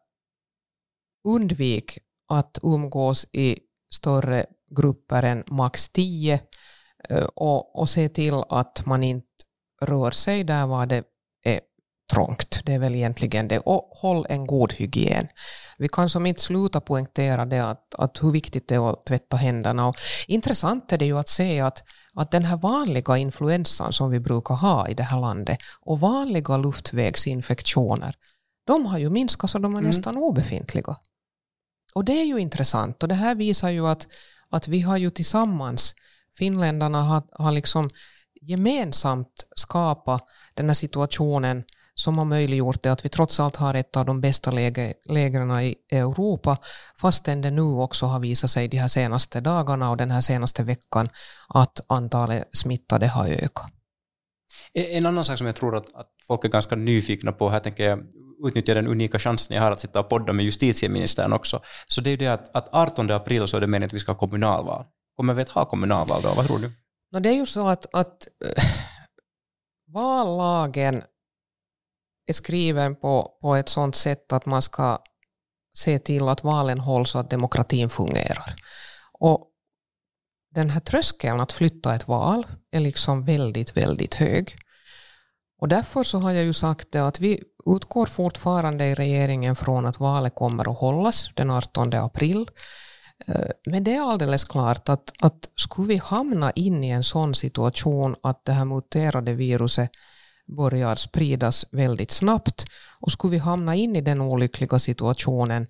undvik 1.25 1.99
att 2.29 2.59
umgås 2.62 3.27
i 3.33 3.59
större 3.94 4.46
grupper 4.76 5.22
än 5.22 5.44
max 5.46 5.88
tio 5.88 6.40
uh, 7.11 7.24
och, 7.35 7.81
och 7.81 7.88
se 7.88 8.09
till 8.09 8.35
att 8.48 8.87
man 8.87 9.03
inte 9.03 9.26
rör 9.83 10.11
sig 10.11 10.44
där 10.44 10.66
var 10.66 10.87
det 10.87 11.05
är 11.44 11.61
trångt. 12.12 12.61
Det 12.64 12.74
är 12.74 12.79
väl 12.79 12.94
egentligen 12.94 13.48
det. 13.48 13.59
Och 13.59 13.90
håll 13.92 14.26
en 14.29 14.46
god 14.46 14.72
hygien. 14.72 15.29
Vi 15.79 15.88
kan 15.88 16.09
som 16.09 16.26
inte 16.26 16.40
sluta 16.40 16.81
poängtera 16.81 17.46
det 17.46 17.70
att, 17.70 17.94
att 17.94 18.22
hur 18.22 18.33
viktigt 18.33 18.68
det 18.68 18.74
är 18.74 18.90
att 18.90 19.07
tvätta 19.07 19.37
händerna. 19.37 19.88
Och 19.88 19.96
intressant 20.26 20.92
är 20.92 20.98
det 20.98 21.05
ju 21.05 21.18
att 21.18 21.29
se 21.29 21.61
att, 21.61 21.85
att 22.14 22.31
den 22.31 22.44
här 22.44 22.57
vanliga 22.57 23.16
influensan 23.16 23.92
som 23.92 24.11
vi 24.11 24.20
brukar 24.20 24.55
ha 24.55 24.88
i 24.88 24.94
det 24.94 25.03
här 25.03 25.20
landet 25.20 25.59
och 25.81 26.00
vanliga 26.00 26.57
luftvägsinfektioner, 26.57 28.14
de 28.66 28.87
har 28.87 28.98
ju 28.98 29.11
minskat 29.11 29.50
så 29.50 29.59
de 29.59 29.74
är 29.74 29.79
mm. 29.79 29.87
nästan 29.87 30.16
obefintliga. 30.16 30.96
Och 31.94 32.05
det 32.05 32.12
är 32.12 32.24
ju 32.24 32.38
intressant 32.38 33.03
och 33.03 33.09
det 33.09 33.14
här 33.14 33.35
visar 33.35 33.70
ju 33.70 33.87
att, 33.87 34.07
att 34.50 34.68
vi 34.68 34.81
har 34.81 34.96
ju 34.96 35.11
tillsammans, 35.11 35.94
finländarna 36.38 37.03
har, 37.03 37.22
har 37.33 37.53
liksom 37.53 37.90
gemensamt 38.40 39.44
skapat 39.57 40.24
den 40.55 40.66
här 40.66 40.74
situationen 40.74 41.64
som 41.94 42.18
har 42.18 42.24
möjliggjort 42.24 42.83
det 42.83 42.92
att 42.92 43.05
vi 43.05 43.09
trots 43.09 43.40
allt 43.40 43.57
har 43.57 43.74
ett 43.74 43.96
av 43.96 44.05
de 44.07 44.20
bästa 44.20 44.50
läge, 44.50 44.94
lägren 45.09 45.61
i 45.61 45.74
Europa, 45.90 46.57
fastän 47.00 47.42
det 47.42 47.50
nu 47.50 47.62
också 47.62 48.07
har 48.07 48.20
visat 48.20 48.50
sig 48.50 48.68
de 48.68 48.79
här 48.79 48.88
senaste 48.88 49.40
dagarna 49.40 49.90
och 49.90 49.96
den 49.96 50.11
här 50.11 50.20
senaste 50.20 50.62
veckan 50.62 51.09
att 51.48 51.81
antalet 51.87 52.48
smittade 52.53 53.09
har 53.09 53.29
ökat. 53.29 53.72
En 54.74 55.07
annan 55.07 55.24
sak 55.24 55.38
som 55.38 55.46
jag 55.46 55.57
tror 55.57 55.76
att, 55.76 55.94
att 55.94 56.07
folk 56.26 56.44
är 56.44 56.48
ganska 56.48 56.76
nyfikna 56.76 57.33
på, 57.33 57.50
här 57.50 57.61
tänker 57.61 57.85
jag 57.85 57.98
utnyttja 58.46 58.74
den 58.74 58.87
unika 58.87 59.18
chansen 59.18 59.57
jag 59.57 59.62
har 59.62 59.70
att 59.70 59.81
sitta 59.81 60.00
och 60.00 60.09
podda 60.09 60.33
med 60.33 60.44
justitieministern 60.44 61.33
också. 61.33 61.62
Så 61.87 62.00
det 62.00 62.11
är 62.11 62.12
ju 62.12 62.16
det 62.16 62.26
att, 62.26 62.57
att 62.57 62.68
18 62.74 63.11
april 63.11 63.48
så 63.48 63.57
är 63.57 63.61
det 63.61 63.66
meningen 63.66 63.87
att 63.87 63.94
vi 63.94 64.00
ska 64.00 64.12
ha 64.12 64.18
kommunalval. 64.18 64.85
Kommer 65.16 65.35
vi 65.35 65.42
att 65.42 65.48
ha 65.48 65.64
kommunalval 65.64 66.22
då? 66.22 66.35
Vad 66.35 66.46
tror 66.46 66.59
du? 66.59 66.72
No, 67.12 67.20
det 67.20 67.29
är 67.29 67.35
ju 67.35 67.46
så 67.46 67.68
att, 67.68 67.94
att 67.94 68.29
äh, 68.44 68.62
vallagen 69.92 71.03
är 72.26 72.33
skriven 72.33 72.96
på, 72.96 73.38
på 73.42 73.55
ett 73.55 73.68
sådant 73.68 73.96
sätt 73.96 74.33
att 74.33 74.46
man 74.46 74.62
ska 74.62 74.98
se 75.76 75.98
till 75.98 76.29
att 76.29 76.44
valen 76.44 76.79
hålls 76.79 77.14
och 77.14 77.20
att 77.20 77.31
demokratin 77.31 77.90
fungerar. 77.90 78.55
Och 79.12 79.46
den 80.55 80.70
här 80.70 80.81
tröskeln 80.81 81.40
att 81.40 81.53
flytta 81.53 81.94
ett 81.94 82.09
val 82.09 82.46
är 82.70 82.81
liksom 82.81 83.24
väldigt, 83.24 83.76
väldigt 83.76 84.14
hög. 84.14 84.57
Och 85.61 85.68
därför 85.68 86.03
så 86.03 86.18
har 86.18 86.31
jag 86.31 86.44
ju 86.44 86.53
sagt 86.53 86.92
det 86.92 87.07
att 87.07 87.20
vi 87.20 87.42
utgår 87.66 88.07
fortfarande 88.07 88.87
i 88.87 88.94
regeringen 88.94 89.57
från 89.57 89.87
att 89.87 90.01
valet 90.01 90.35
kommer 90.35 90.73
att 90.73 90.79
hållas 90.79 91.31
den 91.35 91.51
18 91.51 91.94
april. 91.94 92.51
Eh, 93.27 93.51
men 93.66 93.85
det 93.85 93.94
är 93.94 94.11
alldeles 94.12 94.44
klart 94.44 94.88
att, 94.88 95.12
att 95.20 95.49
skulle 95.57 95.88
vi 95.88 95.96
hamna 95.96 96.51
in 96.51 96.85
i 96.85 96.88
en 96.88 97.05
sån 97.05 97.35
situation 97.35 98.16
att 98.23 98.44
det 98.44 98.53
här 98.53 98.64
muterade 98.64 99.35
viruset 99.35 99.90
börjar 100.57 100.96
spridas 100.96 101.66
väldigt 101.73 102.11
snabbt 102.11 102.64
och 103.01 103.12
skulle 103.12 103.31
vi 103.31 103.38
hamna 103.38 103.75
in 103.75 103.96
i 103.96 104.01
den 104.01 104.20
olyckliga 104.20 104.79
situationen 104.79 105.66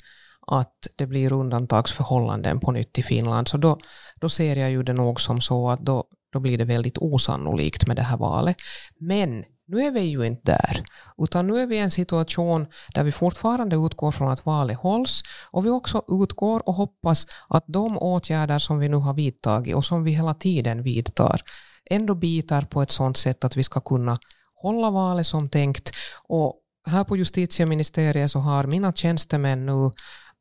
att 0.46 0.86
det 0.96 1.06
blir 1.06 1.32
undantagsförhållanden 1.32 2.60
på 2.60 2.72
nytt 2.72 2.98
i 2.98 3.02
Finland, 3.02 3.48
så 3.48 3.56
då, 3.56 3.78
då 4.20 4.28
ser 4.28 4.56
jag 4.56 4.70
ju 4.70 4.82
det 4.82 4.92
nog 4.92 5.20
som 5.20 5.40
så 5.40 5.70
att 5.70 5.80
då, 5.80 6.04
då 6.32 6.40
blir 6.40 6.58
det 6.58 6.64
väldigt 6.64 6.98
osannolikt 6.98 7.86
med 7.86 7.96
det 7.96 8.02
här 8.02 8.16
valet. 8.16 8.56
Men 9.00 9.44
nu 9.70 9.80
är 9.80 9.90
vi 9.90 10.00
ju 10.00 10.26
inte 10.26 10.52
där, 10.52 10.84
utan 11.18 11.46
nu 11.46 11.58
är 11.58 11.66
vi 11.66 11.76
i 11.76 11.80
en 11.80 11.90
situation 11.90 12.66
där 12.94 13.04
vi 13.04 13.12
fortfarande 13.12 13.76
utgår 13.76 14.12
från 14.12 14.28
att 14.28 14.46
valet 14.46 14.78
hålls 14.78 15.22
och 15.50 15.66
vi 15.66 15.70
också 15.70 16.02
utgår 16.08 16.68
och 16.68 16.74
hoppas 16.74 17.26
att 17.48 17.64
de 17.66 17.98
åtgärder 17.98 18.58
som 18.58 18.78
vi 18.78 18.88
nu 18.88 18.96
har 18.96 19.14
vidtagit 19.14 19.74
och 19.74 19.84
som 19.84 20.04
vi 20.04 20.10
hela 20.10 20.34
tiden 20.34 20.82
vidtar 20.82 21.42
ändå 21.90 22.14
bitar 22.14 22.62
på 22.62 22.82
ett 22.82 22.90
sådant 22.90 23.16
sätt 23.16 23.44
att 23.44 23.56
vi 23.56 23.62
ska 23.62 23.80
kunna 23.80 24.18
hålla 24.54 24.90
valet 24.90 25.26
som 25.26 25.48
tänkt. 25.48 25.90
Och 26.28 26.54
här 26.86 27.04
på 27.04 27.16
justitieministeriet 27.16 28.30
så 28.30 28.38
har 28.38 28.64
mina 28.64 28.92
tjänstemän 28.92 29.66
nu 29.66 29.90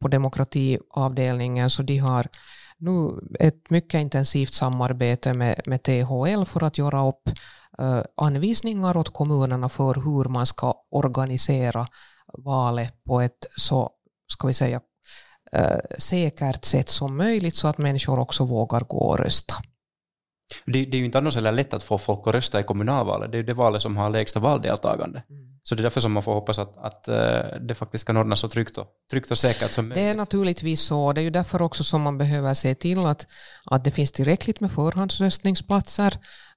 på 0.02 0.08
demokratiavdelningen 0.08 1.70
så 1.70 1.84
de 1.84 1.98
har 1.98 2.28
nu 2.80 3.20
ett 3.40 3.70
mycket 3.70 4.02
intensivt 4.02 4.54
samarbete 4.54 5.34
med, 5.34 5.62
med 5.66 5.84
THL 5.84 6.44
för 6.46 6.64
att 6.64 6.78
göra 6.78 7.08
upp 7.08 7.30
uh, 7.82 8.02
anvisningar 8.16 8.98
åt 8.98 9.14
kommunerna 9.14 9.70
för 9.70 9.94
hur 9.94 10.30
man 10.30 10.46
ska 10.46 10.74
organisera 10.92 11.88
valet 12.34 13.04
på 13.04 13.22
ett 13.22 13.46
så, 13.56 13.90
ska 14.28 14.48
vi 14.48 14.54
säga, 14.54 14.82
uh, 15.58 15.80
säkert 15.98 16.66
sätt 16.66 16.90
som 16.90 17.18
möjligt 17.18 17.56
så 17.56 17.68
att 17.68 17.78
människor 17.78 18.20
också 18.20 18.46
vågar 18.46 18.80
gå 18.82 18.98
och 18.98 19.20
rösta. 19.20 19.54
Det, 20.66 20.86
det, 20.86 20.98
är 20.98 21.00
ju 21.00 21.06
inte 21.06 21.18
annars 21.18 21.36
heller 21.36 21.52
lätt 21.52 21.74
att 21.74 21.84
få 21.84 21.98
folk 21.98 22.28
att 22.28 22.34
rösta 22.34 22.60
i 22.60 22.64
kommunalvalet. 22.64 23.32
Det 23.32 23.36
är 23.36 23.40
ju 23.40 23.46
det 23.46 23.54
valet 23.54 23.82
som 23.82 23.98
har 23.98 24.10
lägsta 24.10 24.40
valdeltagande. 24.40 25.24
Mm. 25.30 25.49
Så 25.64 25.76
det 25.76 25.82
är 25.82 25.84
därför 25.84 26.00
som 26.00 26.12
man 26.12 26.24
får 26.24 26.34
hoppas 26.34 26.60
att, 26.60 26.78
att 26.78 27.06
uh, 27.10 27.60
det 27.68 27.76
faktiskt 27.76 28.06
kan 28.06 28.18
ordnas 28.18 28.40
så 28.40 28.50
tryggt 28.50 28.78
och, 28.78 28.88
tryggt 29.12 29.32
och 29.32 29.38
säkert 29.38 29.72
som 29.72 29.88
möjligt. 29.88 30.04
Det 30.04 30.10
är 30.10 30.16
naturligtvis 30.16 30.82
så. 30.82 31.14
Det 31.14 31.22
är 31.22 31.24
ju 31.24 31.30
därför 31.30 31.62
också 31.62 31.84
som 31.84 32.02
man 32.02 32.18
behöver 32.18 32.54
se 32.54 32.76
till 32.76 33.06
att, 33.06 33.28
att 33.66 33.84
det 33.84 33.92
finns 33.92 34.12
tillräckligt 34.12 34.60
med 34.60 34.72
förhandsröstningsplatser 34.72 36.14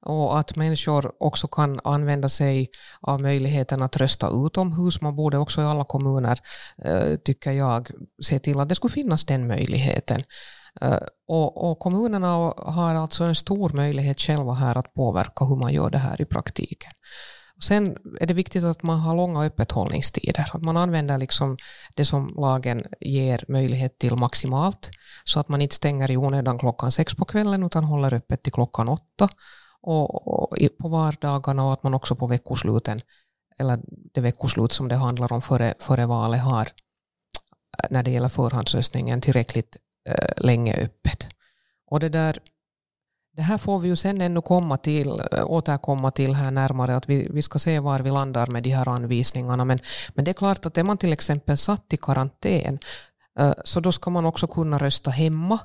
och 0.06 0.38
att 0.38 0.56
människor 0.56 1.12
också 1.20 1.48
kan 1.48 1.80
använda 1.84 2.28
sig 2.28 2.70
av 3.00 3.20
möjligheten 3.20 3.82
att 3.82 3.96
rösta 3.96 4.30
utomhus. 4.46 5.00
Man 5.00 5.16
borde 5.16 5.38
också 5.38 5.60
i 5.60 5.64
alla 5.64 5.84
kommuner, 5.84 6.38
uh, 6.86 7.16
tycker 7.16 7.52
jag, 7.52 7.90
se 8.22 8.38
till 8.38 8.60
att 8.60 8.68
det 8.68 8.74
skulle 8.74 8.92
finnas 8.92 9.24
den 9.24 9.46
möjligheten. 9.46 10.22
Uh, 10.84 10.98
och, 11.28 11.70
och, 11.70 11.78
kommunerna 11.78 12.54
har 12.56 12.94
alltså 12.94 13.24
en 13.24 13.34
stor 13.34 13.70
möjlighet 13.70 14.20
själva 14.20 14.52
här 14.52 14.78
att 14.78 14.94
påverka 14.94 15.44
hur 15.44 15.56
man 15.56 15.72
gör 15.72 15.90
det 15.90 15.98
här 15.98 16.20
i 16.20 16.24
praktiken. 16.24 16.92
Sen 17.62 17.96
är 18.20 18.26
det 18.26 18.34
viktigt 18.34 18.64
att 18.64 18.82
man 18.82 19.00
har 19.00 19.16
långa 19.16 19.44
öppethållningstider, 19.44 20.50
att 20.52 20.62
man 20.62 20.76
använder 20.76 21.18
liksom 21.18 21.56
det 21.94 22.04
som 22.04 22.34
lagen 22.36 22.82
ger 23.00 23.44
möjlighet 23.48 23.98
till 23.98 24.16
maximalt, 24.16 24.90
så 25.24 25.40
att 25.40 25.48
man 25.48 25.60
inte 25.60 25.74
stänger 25.74 26.10
i 26.10 26.16
onödan 26.16 26.58
klockan 26.58 26.92
sex 26.92 27.14
på 27.14 27.24
kvällen 27.24 27.62
utan 27.62 27.84
håller 27.84 28.14
öppet 28.14 28.42
till 28.42 28.52
klockan 28.52 28.88
åtta 28.88 29.28
och, 29.80 30.28
och 30.28 30.56
på 30.78 30.88
vardagarna 30.88 31.64
och 31.64 31.72
att 31.72 31.82
man 31.82 31.94
också 31.94 32.16
på 32.16 32.26
veckosluten, 32.26 33.00
eller 33.58 33.78
det 34.14 34.20
veckoslut 34.20 34.72
som 34.72 34.88
det 34.88 34.96
handlar 34.96 35.32
om 35.32 35.42
före, 35.42 35.74
före 35.78 36.06
valet 36.06 36.40
har, 36.40 36.68
när 37.90 38.02
det 38.02 38.10
gäller 38.10 38.28
förhandsröstningen, 38.28 39.20
tillräckligt 39.20 39.76
eh, 40.08 40.44
länge 40.44 40.74
öppet. 40.74 41.26
Och 41.90 42.00
det 42.00 42.08
där 42.08 42.38
det 43.36 43.42
här 43.42 43.58
får 43.58 43.78
vi 43.78 43.88
ju 43.88 43.96
sen 43.96 44.20
ännu 44.20 44.40
komma 44.40 44.76
till, 44.76 45.08
eh, 45.32 45.44
återkomma 45.46 46.10
till 46.10 46.34
här 46.34 46.50
närmare, 46.50 46.96
att 46.96 47.08
vi, 47.08 47.28
vi 47.30 47.42
ska 47.42 47.58
se 47.58 47.80
var 47.80 48.00
vi 48.00 48.10
landar 48.10 48.46
med 48.46 48.62
de 48.62 48.70
här 48.70 48.88
anvisningarna. 48.88 49.64
Men, 49.64 49.78
men 50.14 50.24
det 50.24 50.30
är 50.30 50.34
klart 50.34 50.66
att 50.66 50.78
är 50.78 50.84
man 50.84 50.98
till 50.98 51.12
exempel 51.12 51.56
satt 51.56 51.92
i 51.92 51.96
karantän, 51.96 52.78
eh, 53.38 53.52
så 53.64 53.80
då 53.80 53.92
ska 53.92 54.10
man 54.10 54.26
också 54.26 54.46
kunna 54.46 54.78
rösta 54.78 55.10
hemma. 55.10 55.58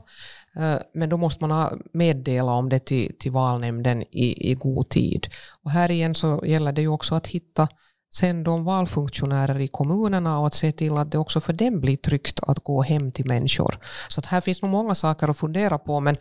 Eh, 0.60 0.76
men 0.94 1.10
då 1.10 1.18
måste 1.18 1.46
man 1.46 1.82
meddela 1.94 2.52
om 2.52 2.70
det 2.70 2.80
till, 2.80 3.16
till 3.20 3.32
valnämnden 3.32 4.02
i, 4.02 4.52
i 4.52 4.54
god 4.54 4.90
tid. 4.90 5.28
Och 5.64 5.72
här 5.72 5.92
igen 5.92 6.16
så 6.16 6.44
gäller 6.46 6.72
det 6.72 6.82
ju 6.82 6.88
också 6.88 7.16
att 7.16 7.28
hitta 7.28 7.68
sen 8.16 8.44
de 8.44 8.64
valfunktionärer 8.64 9.60
i 9.60 9.68
kommunerna 9.68 10.40
och 10.40 10.48
att 10.48 10.54
se 10.54 10.72
till 10.72 10.98
att 10.98 11.12
det 11.12 11.18
också 11.18 11.42
för 11.42 11.54
dem 11.54 11.82
blir 11.82 11.98
tryggt 11.98 12.40
att 12.48 12.64
gå 12.64 12.82
hem 12.82 13.12
till 13.12 13.28
människor. 13.28 13.80
Så 14.10 14.20
att 14.20 14.26
här 14.26 14.42
finns 14.42 14.62
nog 14.62 14.72
många 14.72 14.96
saker 14.96 15.28
att 15.28 15.38
fundera 15.38 15.78
på, 15.78 16.00
men, 16.00 16.18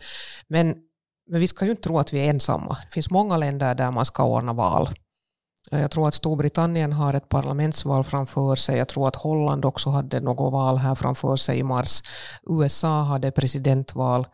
men 0.47 0.75
men 1.27 1.39
vi 1.39 1.47
ska 1.47 1.65
ju 1.65 1.71
inte 1.71 1.83
tro 1.83 1.99
att 1.99 2.13
vi 2.13 2.25
är 2.25 2.29
ensamma. 2.29 2.77
Det 2.85 2.93
finns 2.93 3.09
många 3.09 3.37
länder 3.37 3.75
där 3.75 3.91
man 3.91 4.05
ska 4.05 4.23
ordna 4.23 4.53
val. 4.53 4.89
Jag 5.71 5.91
tror 5.91 6.07
att 6.07 6.13
Storbritannien 6.13 6.93
har 6.93 7.13
ett 7.13 7.29
parlamentsval 7.29 8.03
framför 8.03 8.55
sig. 8.55 8.77
Jag 8.77 8.87
tror 8.87 9.07
att 9.07 9.15
Holland 9.15 9.65
också 9.65 9.89
hade 9.89 10.19
något 10.19 10.53
val 10.53 10.77
här 10.77 10.95
framför 10.95 11.35
sig 11.35 11.59
i 11.59 11.63
mars. 11.63 12.01
USA 12.49 13.03
hade 13.03 13.31
presidentval. 13.31 14.27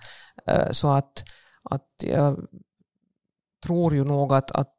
Eh, 0.48 0.72
så 0.72 0.92
att, 0.92 1.24
att 1.70 1.88
jag 2.04 2.38
tror 3.66 3.94
ju 3.94 4.04
nog 4.04 4.34
att, 4.34 4.52
att 4.52 4.74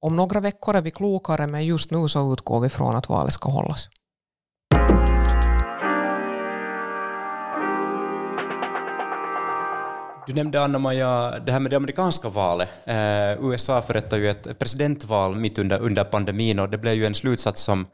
om 0.00 0.16
några 0.16 0.40
veckor 0.40 0.74
är 0.74 0.82
vi 0.82 0.90
klokare, 0.90 1.46
men 1.46 1.66
just 1.66 1.90
nu 1.90 2.08
så 2.08 2.32
utgår 2.32 2.60
vi 2.60 2.68
från 2.68 2.96
att 2.96 3.08
valet 3.08 3.32
ska 3.32 3.50
hållas. 3.50 3.88
Du 10.26 10.34
nämnde 10.34 10.60
Anna-Maja 10.60 11.38
det 11.46 11.52
här 11.52 11.60
med 11.60 11.70
det 11.70 11.76
amerikanska 11.76 12.28
valet. 12.28 12.68
Eh, 12.84 13.44
USA 13.44 13.82
förrättade 13.82 14.22
ju 14.22 14.30
ett 14.30 14.58
presidentval 14.58 15.34
mitt 15.36 15.58
under, 15.58 15.78
under 15.78 16.04
pandemin 16.04 16.58
och 16.58 16.70
det 16.70 16.78
blev 16.78 16.94
ju 16.94 17.06
en 17.06 17.14
slutsats 17.14 17.62
som 17.62 17.86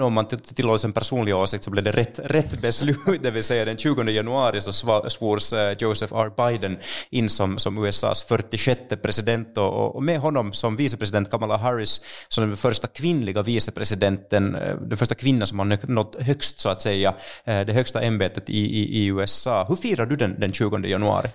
om 0.00 0.12
man 0.12 0.26
tillåter 0.26 0.86
en 0.86 0.92
personlig 0.92 1.36
åsikt 1.36 1.64
så 1.64 1.70
blev 1.70 1.84
det 1.84 1.92
rätt, 1.92 2.18
rätt 2.18 2.60
beslut, 2.62 2.98
det 3.22 3.30
vill 3.30 3.44
säga 3.44 3.64
den 3.64 3.76
20 3.76 4.02
januari 4.02 4.60
så 4.60 4.72
svors 5.08 5.52
eh, 5.52 5.76
Joseph 5.78 6.14
R. 6.14 6.32
Biden 6.36 6.78
in 7.10 7.30
som, 7.30 7.58
som 7.58 7.84
USAs 7.84 8.22
46 8.22 8.80
president 9.02 9.58
och, 9.58 9.96
och 9.96 10.02
med 10.02 10.20
honom 10.20 10.52
som 10.52 10.76
vicepresident 10.76 11.30
Kamala 11.30 11.56
Harris 11.56 12.00
som 12.28 12.48
den 12.48 12.56
första 12.56 12.86
kvinnliga 12.86 13.42
vicepresidenten, 13.42 14.54
eh, 14.54 14.76
den 14.76 14.98
första 14.98 15.14
kvinnan 15.14 15.46
som 15.46 15.58
har 15.58 15.86
nått 15.92 16.16
högst 16.20 16.60
så 16.60 16.68
att 16.68 16.82
säga, 16.82 17.14
eh, 17.44 17.60
det 17.60 17.72
högsta 17.72 18.00
ämbetet 18.00 18.50
i, 18.50 18.58
i, 18.58 18.98
i 18.98 19.06
USA. 19.06 19.64
Hur 19.68 19.76
firar 19.76 20.06
du 20.06 20.16
den, 20.16 20.40
den 20.40 20.52
20 20.52 20.78
januari? 20.78 21.28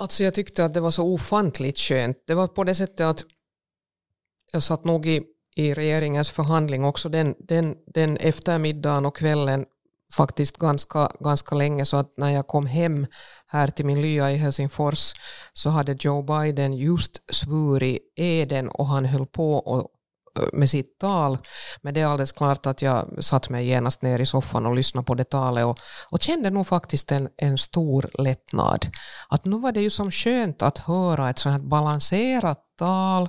Alltså 0.00 0.24
jag 0.24 0.34
tyckte 0.34 0.64
att 0.64 0.74
det 0.74 0.80
var 0.80 0.90
så 0.90 1.04
ofantligt 1.04 1.78
skönt. 1.78 2.16
Det 2.26 2.34
var 2.34 2.48
på 2.48 2.64
det 2.64 2.74
sättet 2.74 3.00
att 3.00 3.24
jag 4.52 4.62
satt 4.62 4.84
nog 4.84 5.06
i, 5.06 5.22
i 5.56 5.74
regeringens 5.74 6.30
förhandling 6.30 6.84
också 6.84 7.08
den, 7.08 7.34
den, 7.38 7.76
den 7.86 8.16
eftermiddagen 8.16 9.06
och 9.06 9.16
kvällen 9.16 9.66
faktiskt 10.12 10.56
ganska, 10.56 11.12
ganska 11.20 11.54
länge 11.54 11.84
så 11.84 11.96
att 11.96 12.14
när 12.16 12.30
jag 12.30 12.46
kom 12.46 12.66
hem 12.66 13.06
här 13.46 13.68
till 13.68 13.86
min 13.86 14.02
lya 14.02 14.30
i 14.30 14.36
Helsingfors 14.36 15.12
så 15.52 15.70
hade 15.70 15.96
Joe 16.00 16.22
Biden 16.22 16.72
just 16.72 17.34
svurit 17.34 18.12
eden 18.16 18.68
och 18.68 18.86
han 18.86 19.04
höll 19.04 19.26
på 19.26 19.54
och 19.54 19.88
med 20.52 20.70
sitt 20.70 20.98
tal. 20.98 21.38
Men 21.82 21.94
det 21.94 22.00
är 22.00 22.06
alldeles 22.06 22.32
klart 22.32 22.66
att 22.66 22.82
jag 22.82 23.24
satt 23.24 23.48
mig 23.48 23.66
genast 23.66 24.02
ner 24.02 24.20
i 24.20 24.26
soffan 24.26 24.66
och 24.66 24.74
lyssnade 24.74 25.04
på 25.04 25.14
det 25.14 25.24
talet 25.24 25.64
och, 25.64 25.78
och 26.10 26.22
kände 26.22 26.50
nog 26.50 26.66
faktiskt 26.66 27.12
en, 27.12 27.28
en 27.36 27.58
stor 27.58 28.10
lättnad. 28.18 28.86
Att 29.28 29.44
nu 29.44 29.58
var 29.58 29.72
det 29.72 29.82
ju 29.82 29.90
som 29.90 30.10
skönt 30.10 30.62
att 30.62 30.78
höra 30.78 31.30
ett 31.30 31.38
sånt 31.38 31.52
här 31.52 31.68
balanserat 31.68 32.58
tal 32.78 33.28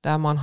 där 0.00 0.18
man 0.18 0.40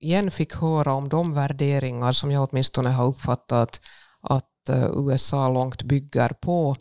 igen 0.00 0.30
fick 0.30 0.54
höra 0.54 0.92
om 0.92 1.08
de 1.08 1.34
värderingar 1.34 2.12
som 2.12 2.30
jag 2.30 2.48
åtminstone 2.50 2.90
har 2.90 3.06
uppfattat 3.06 3.80
att 4.22 4.68
eh, 4.68 4.90
USA 4.94 5.48
långt 5.48 5.82
bygger 5.82 6.28
på. 6.28 6.76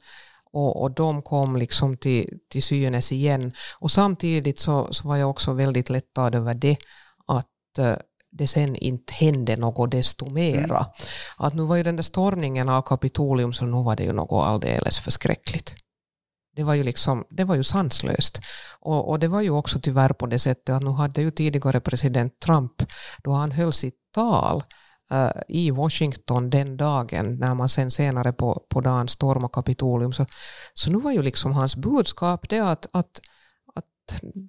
Och, 0.52 0.82
och 0.82 0.92
de 0.92 1.22
kom 1.22 1.56
liksom 1.56 1.98
till, 1.98 2.40
till 2.50 2.64
synes 2.64 3.12
igen. 3.12 3.52
Och 3.80 3.92
samtidigt 3.92 4.60
så, 4.60 4.88
så 4.92 5.08
var 5.08 5.18
jag 5.18 5.30
också 5.30 5.54
väldigt 5.54 5.90
lättad 5.90 6.36
över 6.36 6.54
det 6.54 6.78
att 7.28 7.80
eh, 7.80 7.96
det 8.38 8.48
sen 8.48 8.76
inte 8.76 9.14
hände 9.14 9.58
något 9.58 9.92
desto 9.92 10.30
mera. 10.30 10.78
Mm. 10.78 10.92
Att 11.38 11.54
nu 11.54 11.64
var 11.64 11.76
ju 11.76 11.84
den 11.84 11.96
där 11.96 12.04
stormningen 12.04 12.70
av 12.70 12.82
Kapitolium 12.82 13.54
så 13.54 13.66
nu 13.66 13.84
var 13.84 13.96
det 13.96 14.04
ju 14.04 14.14
något 14.14 14.46
alldeles 14.46 15.00
förskräckligt. 15.00 15.76
Det 16.56 16.64
var 16.64 16.74
ju, 16.74 16.84
liksom, 16.84 17.24
det 17.30 17.44
var 17.44 17.56
ju 17.56 17.64
sanslöst. 17.64 18.40
Och, 18.80 19.10
och 19.10 19.20
det 19.20 19.28
var 19.28 19.42
ju 19.42 19.50
också 19.50 19.80
tyvärr 19.80 20.10
på 20.10 20.26
det 20.26 20.40
sättet 20.40 20.76
att 20.76 20.84
nu 20.84 20.90
hade 20.90 21.22
ju 21.22 21.32
tidigare 21.32 21.80
president 21.80 22.40
Trump, 22.40 22.72
då 23.24 23.32
han 23.32 23.52
höll 23.52 23.74
sitt 23.74 23.98
tal 24.14 24.64
uh, 25.14 25.42
i 25.48 25.72
Washington 25.72 26.50
den 26.50 26.78
dagen, 26.78 27.38
när 27.40 27.56
man 27.56 27.70
sen 27.70 27.92
senare 27.92 28.34
på, 28.34 28.66
på 28.70 28.82
dagen 28.82 29.08
stormade 29.08 29.54
Kapitolium, 29.54 30.14
så, 30.14 30.26
så 30.74 30.92
nu 30.92 31.00
var 31.00 31.12
ju 31.12 31.22
liksom 31.22 31.52
hans 31.52 31.76
budskap 31.76 32.50
det 32.50 32.60
att, 32.60 32.86
att 32.94 33.20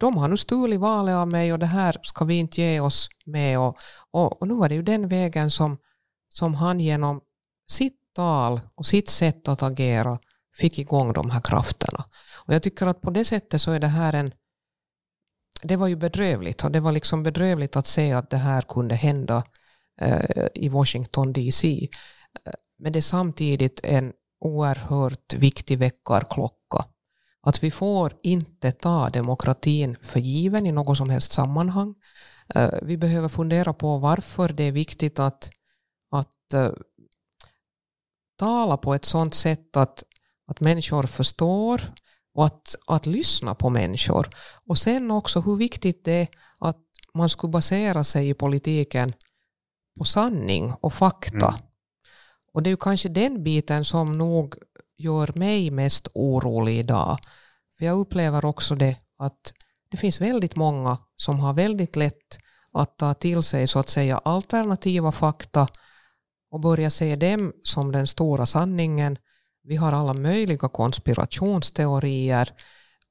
de 0.01 0.17
har 0.17 0.29
nu 0.29 0.37
stulit 0.37 0.81
valet 0.81 1.14
av 1.14 1.29
mig 1.29 1.53
och 1.53 1.59
det 1.59 1.67
här 1.67 1.97
ska 2.03 2.25
vi 2.25 2.35
inte 2.35 2.61
ge 2.61 2.81
oss 2.81 3.09
med. 3.27 3.59
Och, 3.59 3.77
och, 4.11 4.40
och 4.40 4.49
nu 4.49 4.55
var 4.55 4.69
det 4.69 4.75
ju 4.75 4.83
den 4.83 5.09
vägen 5.09 5.51
som, 5.51 5.79
som 6.29 6.55
han 6.55 6.81
genom 6.81 7.21
sitt 7.71 7.99
tal 8.14 8.61
och 8.75 8.87
sitt 8.87 9.09
sätt 9.09 9.49
att 9.49 9.62
agera 9.62 10.19
fick 10.57 10.79
igång 10.79 11.12
de 11.12 11.31
här 11.31 11.40
krafterna. 11.40 12.05
Och 12.47 12.55
jag 12.55 12.62
tycker 12.62 12.87
att 12.87 13.01
på 13.01 13.11
det 13.11 13.25
sättet 13.25 13.61
så 13.61 13.71
är 13.71 13.81
det 13.81 13.87
här 13.87 14.12
en 14.12 14.33
det 15.62 15.77
var 15.77 15.88
ju 15.88 15.97
bedrövligt 15.97 16.64
och 16.64 16.71
det 16.71 16.81
var 16.81 16.93
liksom 16.93 17.23
bedrövligt 17.23 17.77
att 17.77 17.87
se 17.87 18.12
att 18.12 18.31
det 18.31 18.37
här 18.37 18.62
kunde 18.62 18.95
hända 18.95 19.45
eh, 20.01 20.47
i 20.55 20.69
Washington 20.69 21.33
DC. 21.33 21.88
Eh, 22.45 22.53
men 22.79 22.93
det 22.93 22.99
är 22.99 23.01
samtidigt 23.01 23.81
en 23.83 24.12
oerhört 24.40 25.35
viktig 25.35 25.79
väckarklocka. 25.79 26.85
Att 27.44 27.62
vi 27.62 27.70
får 27.70 28.12
inte 28.22 28.72
ta 28.72 29.11
demokratin 29.11 29.96
för 30.02 30.20
given 30.20 30.66
i 30.66 30.72
något 30.72 30.98
som 30.98 31.11
helst 31.11 31.33
sammanhang. 31.33 31.94
Eh, 32.54 32.70
vi 32.83 32.96
behöver 32.96 33.28
fundera 33.28 33.72
på 33.72 33.98
varför 33.98 34.48
det 34.48 34.64
är 34.64 34.72
viktigt 34.72 35.18
att, 35.18 35.50
att 36.11 36.54
uh, 36.54 36.72
tala 38.38 38.76
på 38.76 38.94
ett 38.94 39.04
sådant 39.04 39.35
sätt 39.35 39.76
att 39.76 40.04
att 40.46 40.61
människor 40.61 41.02
förstår 41.02 41.80
och 42.35 42.46
att, 42.46 42.74
att 42.87 43.07
lyssna 43.07 43.54
på 43.54 43.70
människor. 43.70 44.28
Och 44.66 44.78
sen 44.78 45.11
också 45.11 45.40
hur 45.40 45.57
viktigt 45.57 46.04
det 46.04 46.12
är 46.12 46.28
att 46.59 46.80
man 47.14 47.28
skulle 47.28 47.50
basera 47.50 48.04
sig 48.04 48.28
i 48.28 48.35
politiken 48.35 49.12
på 49.98 50.04
sanning 50.04 50.72
och 50.80 50.94
fakta. 50.94 51.48
Mm. 51.48 51.61
Och 52.52 52.62
det 52.62 52.68
är 52.68 52.72
ju 52.72 52.76
kanske 52.76 53.09
den 53.09 53.42
biten 53.42 53.85
som 53.85 54.12
nog 54.12 54.54
gör 54.96 55.33
mig 55.35 55.70
mest 55.70 56.09
orolig 56.14 56.78
idag. 56.78 57.18
För 57.78 57.85
jag 57.87 57.98
upplever 57.98 58.44
också 58.44 58.74
det 58.74 58.96
att 59.18 59.52
det 59.90 59.96
finns 59.96 60.20
väldigt 60.20 60.57
många 60.57 60.98
som 61.16 61.40
har 61.40 61.54
väldigt 61.54 61.96
lätt 61.96 62.38
att 62.72 62.98
ta 62.98 63.14
till 63.14 63.42
sig 63.42 63.66
så 63.66 63.78
att 63.78 63.88
säga 63.88 64.18
alternativa 64.18 65.12
fakta 65.12 65.68
och 66.50 66.61
börja 66.61 66.90
se 66.90 67.16
dem 67.16 67.52
som 67.62 67.92
den 67.92 68.07
stora 68.07 68.46
sanningen 68.46 69.18
vi 69.62 69.76
har 69.76 69.92
alla 69.92 70.14
möjliga 70.14 70.68
konspirationsteorier 70.68 72.50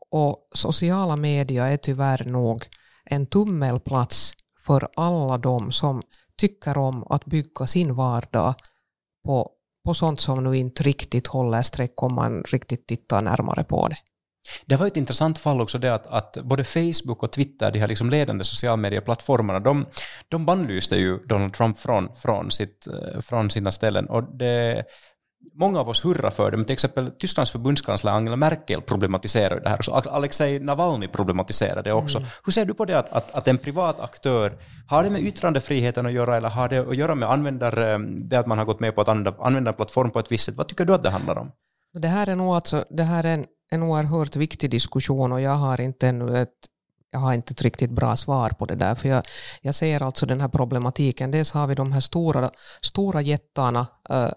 och 0.10 0.50
sociala 0.54 1.16
medier 1.16 1.66
är 1.66 1.78
tyvärr 1.78 2.26
nog 2.26 2.68
en 3.06 3.26
tummelplats 3.26 4.34
för 4.66 4.88
alla 4.96 5.38
de 5.38 5.72
som 5.72 6.02
tycker 6.38 6.78
om 6.78 7.04
att 7.04 7.26
bygga 7.26 7.68
sin 7.68 7.96
vardag 7.96 8.56
på, 9.26 9.52
på 9.86 9.94
sånt 9.94 10.20
som 10.20 10.44
nu 10.44 10.58
inte 10.58 10.84
riktigt 10.84 11.28
håller 11.28 11.62
streck 11.62 12.04
om 12.04 12.14
man 12.16 12.44
riktigt 12.44 12.88
tittar 12.88 13.22
närmare 13.22 13.64
på 13.64 13.88
det. 13.88 13.98
Det 14.66 14.76
var 14.76 14.88
ett 14.88 14.98
intressant 14.98 15.40
fall 15.40 15.62
också 15.62 15.78
det 15.78 15.94
att, 15.94 16.08
att 16.08 16.38
både 16.44 16.64
Facebook 16.64 17.24
och 17.24 17.32
Twitter, 17.32 17.72
de 17.72 17.80
här 17.80 17.88
liksom 17.88 18.10
ledande 18.10 18.44
socialmedieplattformarna, 18.44 19.60
de, 19.60 19.86
de 20.28 20.46
bannlyste 20.46 20.96
ju 20.96 21.18
Donald 21.18 21.54
Trump 21.54 21.80
från, 21.80 22.16
från, 22.16 22.52
sitt, 22.52 22.88
eh, 22.88 23.22
från 23.22 23.50
sina 23.50 23.72
ställen. 23.72 24.06
Och 24.10 24.38
det, 24.38 24.84
många 25.54 25.80
av 25.80 25.90
oss 25.90 26.06
hurrar 26.06 26.30
för 26.30 26.52
det, 26.52 26.58
men 26.58 26.66
till 26.66 26.74
exempel 26.74 27.12
Tysklands 27.20 27.52
förbundskansler 27.52 28.12
Angela 28.12 28.36
Merkel 28.36 28.82
problematiserar 28.82 29.60
det 29.60 29.70
här, 29.70 29.78
och 29.78 29.86
så 29.86 29.92
Alexej 29.92 30.60
Navalny 30.60 31.08
problematiserar 31.08 31.84
det 31.84 31.94
också. 31.94 32.18
Mm. 32.18 32.30
Hur 32.46 32.52
ser 32.52 32.66
du 32.66 32.74
på 32.74 32.86
det 32.86 33.00
att, 33.00 33.10
att, 33.10 33.32
att, 33.38 33.48
en 33.48 33.58
privat 33.58 34.00
aktör, 34.00 34.58
har 34.88 35.04
det 35.04 35.10
med 35.10 35.22
yttrandefriheten 35.22 36.06
att 36.06 36.12
göra 36.12 36.38
eller 36.38 36.50
har 36.50 36.70
det 36.70 36.80
att 36.80 36.96
göra 36.96 37.16
med 37.16 37.32
användare, 37.32 37.98
det 37.98 38.40
att 38.40 38.48
man 38.48 38.58
har 38.58 38.66
gått 38.66 38.80
med 38.80 38.96
på 38.96 39.02
att 39.02 39.08
använda, 39.08 39.36
använda 39.40 39.72
en 39.72 39.76
plattform 39.76 40.12
på 40.12 40.20
ett 40.20 40.32
visst 40.32 40.46
sätt? 40.46 40.56
Vad 40.56 40.68
tycker 40.68 40.86
du 40.86 40.94
att 40.94 41.04
det 41.04 41.10
handlar 41.10 41.38
om? 41.38 41.52
Det 41.94 42.08
här 42.08 42.30
är 42.30 42.36
nog 42.36 42.56
alltså, 42.56 42.86
det 42.90 43.04
här 43.04 43.24
är 43.24 43.34
en, 43.34 43.46
en 43.72 43.84
oerhört 43.84 44.36
viktig 44.36 44.70
diskussion 44.70 45.32
och 45.32 45.42
jag 45.42 45.56
har 45.56 45.82
inte 45.82 46.08
ännu 46.08 46.38
ett 46.38 46.50
jag 47.14 47.20
har 47.20 47.34
inte 47.34 47.52
ett 47.52 47.62
riktigt 47.62 47.92
bra 47.92 48.16
svar 48.16 48.50
på 48.50 48.66
det 48.66 48.76
där, 48.76 48.96
för 48.96 49.10
jag, 49.10 49.24
jag 49.62 49.76
ser 49.76 50.04
alltså 50.04 50.26
den 50.26 50.42
här 50.42 50.48
problematiken. 50.48 51.32
Dels 51.32 51.52
har 51.52 51.68
vi 51.68 51.76
de 51.76 51.92
här 51.92 52.02
stora, 52.02 52.50
stora 52.82 53.22
jättarna, 53.22 53.88
uh, 54.12 54.30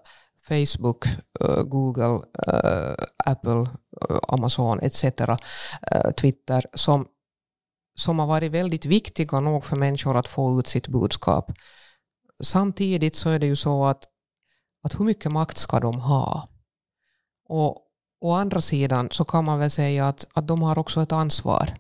Facebook, 0.49 1.07
eh, 1.41 1.63
Google, 1.63 2.21
eh, 2.47 2.95
Apple, 3.25 3.61
eh, 4.11 4.19
Amazon 4.29 4.81
etc. 4.81 5.05
Twitter 6.17 6.65
som, 6.75 7.07
som 7.95 8.19
har 8.19 8.27
varit 8.27 8.53
väldigt 8.53 8.87
viktiga 8.87 9.41
nog 9.41 9.65
för 9.65 9.77
människor 9.77 10.17
att 10.17 10.29
få 10.29 10.61
ut 10.61 10.67
sitt 10.67 10.89
budskap. 10.89 11.53
Samtidigt 12.43 13.17
så 13.17 13.31
är 13.31 13.39
det 13.39 13.47
ju 13.47 13.57
så 13.57 13.85
att, 13.85 14.05
att 14.83 15.01
hur 15.01 15.05
mycket 15.05 15.33
makt 15.33 15.57
ska 15.57 15.81
de 15.81 16.01
ha? 16.01 16.49
Och 17.49 17.83
å 18.21 18.33
andra 18.33 18.61
sidan 18.61 19.09
så 19.11 19.25
kan 19.25 19.45
man 19.45 19.59
väl 19.59 19.71
säga 19.71 20.09
att, 20.09 20.27
att 20.35 20.49
de 20.49 20.63
har 20.63 20.79
också 20.79 21.03
ett 21.03 21.13
ansvar 21.13 21.71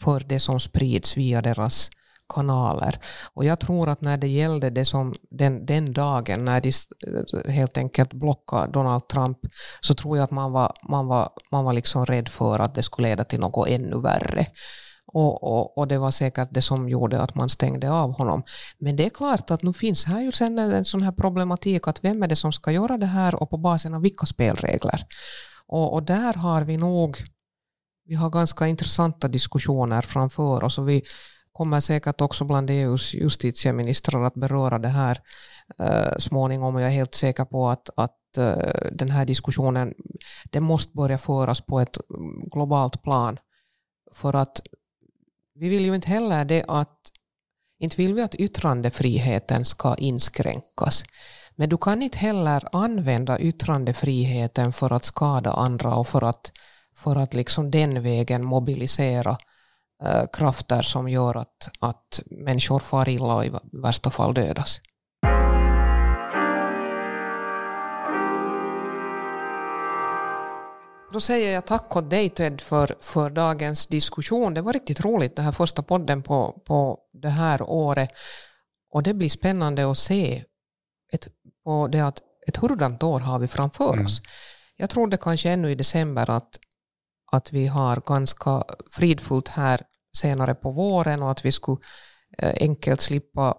för 0.00 0.20
det 0.20 0.40
som 0.40 0.60
sprids 0.60 1.16
via 1.16 1.42
deras 1.42 1.90
kanaler. 2.28 2.98
Och 3.34 3.44
jag 3.44 3.60
tror 3.60 3.88
att 3.88 4.00
när 4.00 4.16
det 4.16 4.28
gällde 4.28 4.70
det 4.70 4.84
som 4.84 5.14
den, 5.30 5.66
den 5.66 5.92
dagen 5.92 6.44
när 6.44 6.60
de 6.60 6.72
helt 7.52 7.78
enkelt 7.78 8.12
blockade 8.12 8.72
Donald 8.72 9.08
Trump 9.08 9.38
så 9.80 9.94
tror 9.94 10.16
jag 10.16 10.24
att 10.24 10.30
man 10.30 10.52
var, 10.52 10.72
man 10.88 11.06
var, 11.06 11.28
man 11.50 11.64
var 11.64 11.72
liksom 11.72 12.06
rädd 12.06 12.28
för 12.28 12.58
att 12.58 12.74
det 12.74 12.82
skulle 12.82 13.08
leda 13.08 13.24
till 13.24 13.40
något 13.40 13.68
ännu 13.68 14.00
värre. 14.00 14.46
Och, 15.06 15.42
och, 15.42 15.78
och, 15.78 15.88
det 15.88 15.98
var 15.98 16.10
säkert 16.10 16.48
det 16.50 16.62
som 16.62 16.88
gjorde 16.88 17.20
att 17.20 17.34
man 17.34 17.48
stängde 17.48 17.90
av 17.90 18.12
honom. 18.12 18.42
Men 18.78 18.96
det 18.96 19.06
är 19.06 19.10
klart 19.10 19.50
att 19.50 19.62
nu 19.62 19.72
finns 19.72 20.04
här 20.04 20.20
ju 20.20 20.32
sen 20.32 20.58
en 20.58 20.84
sån 20.84 21.02
här 21.02 21.12
problematik 21.12 21.88
att 21.88 22.04
vem 22.04 22.22
är 22.22 22.28
det 22.28 22.36
som 22.36 22.52
ska 22.52 22.72
göra 22.72 22.98
det 22.98 23.06
här 23.06 23.42
och 23.42 23.50
på 23.50 23.56
basen 23.56 23.94
av 23.94 24.02
vilka 24.02 24.26
spelregler. 24.26 25.00
Och, 25.66 25.92
och 25.92 26.02
där 26.02 26.34
har 26.34 26.62
vi 26.62 26.76
nog 26.76 27.18
vi 28.06 28.14
har 28.14 28.30
ganska 28.30 28.66
intressanta 28.66 29.28
diskussioner 29.28 30.02
framför 30.02 30.64
oss 30.64 30.78
och 30.78 30.88
vi, 30.88 31.02
kommer 31.54 31.80
säkert 31.80 32.20
också 32.20 32.44
bland 32.44 32.70
EUs 32.70 33.14
justitieministrar 33.14 34.24
att 34.24 34.34
beröra 34.34 34.78
det 34.78 34.88
här 34.88 35.20
uh, 35.80 36.18
småningom 36.18 36.74
och 36.74 36.80
jag 36.80 36.88
är 36.88 36.92
helt 36.92 37.14
säker 37.14 37.44
på 37.44 37.68
att, 37.68 37.90
att 37.96 38.38
uh, 38.38 38.92
den 38.92 39.10
här 39.10 39.24
diskussionen 39.24 39.94
den 40.44 40.62
måste 40.62 40.92
börja 40.92 41.18
föras 41.18 41.60
på 41.60 41.80
ett 41.80 41.96
mm, 42.10 42.48
globalt 42.48 43.02
plan. 43.02 43.38
För 44.12 44.36
att 44.36 44.60
vi 45.54 45.68
vill 45.68 45.84
ju 45.84 45.94
inte 45.94 46.08
heller 46.08 46.44
det 46.44 46.64
att 46.68 46.98
inte 47.78 47.96
vill 47.96 48.14
vi 48.14 48.22
att 48.22 48.34
yttrandefriheten 48.34 49.64
ska 49.64 49.94
inskränkas. 49.94 51.04
Men 51.56 51.68
du 51.68 51.78
kan 51.78 52.02
inte 52.02 52.18
heller 52.18 52.62
använda 52.72 53.38
yttrandefriheten 53.38 54.72
för 54.72 54.92
att 54.92 55.04
skada 55.04 55.50
andra 55.50 55.94
och 55.94 56.08
för 56.08 56.24
att, 56.24 56.52
för 56.96 57.16
att 57.16 57.34
liksom 57.34 57.70
den 57.70 58.02
vägen 58.02 58.44
mobilisera 58.44 59.36
Eh, 60.06 60.24
krafter 60.32 60.82
som 60.82 61.08
gör 61.08 61.36
att, 61.36 61.68
att 61.80 62.20
människor 62.26 62.78
far 62.78 63.08
illa 63.08 63.34
och 63.34 63.44
i 63.44 63.52
värsta 63.72 64.10
fall 64.10 64.34
dödas. 64.34 64.80
Då 71.12 71.20
säger 71.20 71.54
jag 71.54 71.66
tack 71.66 71.96
åt 71.96 72.10
dig 72.10 72.28
Ted 72.30 72.60
för, 72.60 72.96
för 73.00 73.30
dagens 73.30 73.86
diskussion. 73.86 74.54
Det 74.54 74.62
var 74.62 74.72
riktigt 74.72 75.04
roligt, 75.04 75.36
den 75.36 75.44
här 75.44 75.52
första 75.52 75.82
podden 75.82 76.22
på, 76.22 76.62
på 76.66 76.98
det 77.12 77.28
här 77.28 77.62
året. 77.62 78.10
Och 78.90 79.02
det 79.02 79.14
blir 79.14 79.28
spännande 79.28 79.90
att 79.90 79.98
se 79.98 80.44
ett, 81.12 81.28
på 81.64 81.88
det 81.88 82.00
att 82.00 82.18
ett 82.46 82.56
hurdant 82.56 83.02
år 83.02 83.20
har 83.20 83.38
vi 83.38 83.48
framför 83.48 83.92
mm. 83.92 84.04
oss. 84.04 84.20
Jag 84.76 84.90
trodde 84.90 85.16
kanske 85.16 85.50
ännu 85.50 85.70
i 85.70 85.74
december 85.74 86.30
att, 86.30 86.58
att 87.32 87.52
vi 87.52 87.66
har 87.66 88.02
ganska 88.06 88.62
fridfullt 88.90 89.48
här 89.48 89.80
senare 90.16 90.54
på 90.54 90.70
våren 90.70 91.22
och 91.22 91.30
att 91.30 91.44
vi 91.44 91.52
skulle 91.52 91.78
eh, 92.38 92.54
enkelt 92.60 93.00
slippa 93.00 93.56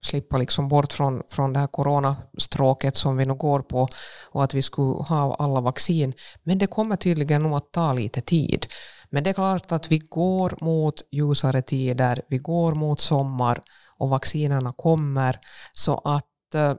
slippa 0.00 0.38
liksom 0.38 0.68
bort 0.68 0.92
från, 0.92 1.22
från 1.28 1.52
det 1.52 1.58
här 1.58 1.66
coronastråket 1.66 2.96
som 2.96 3.16
vi 3.16 3.26
nu 3.26 3.34
går 3.34 3.60
på 3.60 3.88
och 4.30 4.44
att 4.44 4.54
vi 4.54 4.62
skulle 4.62 5.02
ha 5.02 5.34
alla 5.34 5.60
vaccin. 5.60 6.12
Men 6.42 6.58
det 6.58 6.66
kommer 6.66 6.96
tydligen 6.96 7.42
nog 7.42 7.54
att 7.54 7.72
ta 7.72 7.92
lite 7.92 8.20
tid. 8.20 8.66
Men 9.10 9.24
det 9.24 9.30
är 9.30 9.34
klart 9.34 9.72
att 9.72 9.90
vi 9.90 9.98
går 9.98 10.58
mot 10.60 10.94
ljusare 11.10 11.62
tider, 11.62 12.22
vi 12.28 12.38
går 12.38 12.74
mot 12.74 13.00
sommar 13.00 13.62
och 13.98 14.08
vaccinerna 14.08 14.72
kommer. 14.72 15.38
Så 15.72 15.98
att 16.04 16.54
eh, 16.54 16.74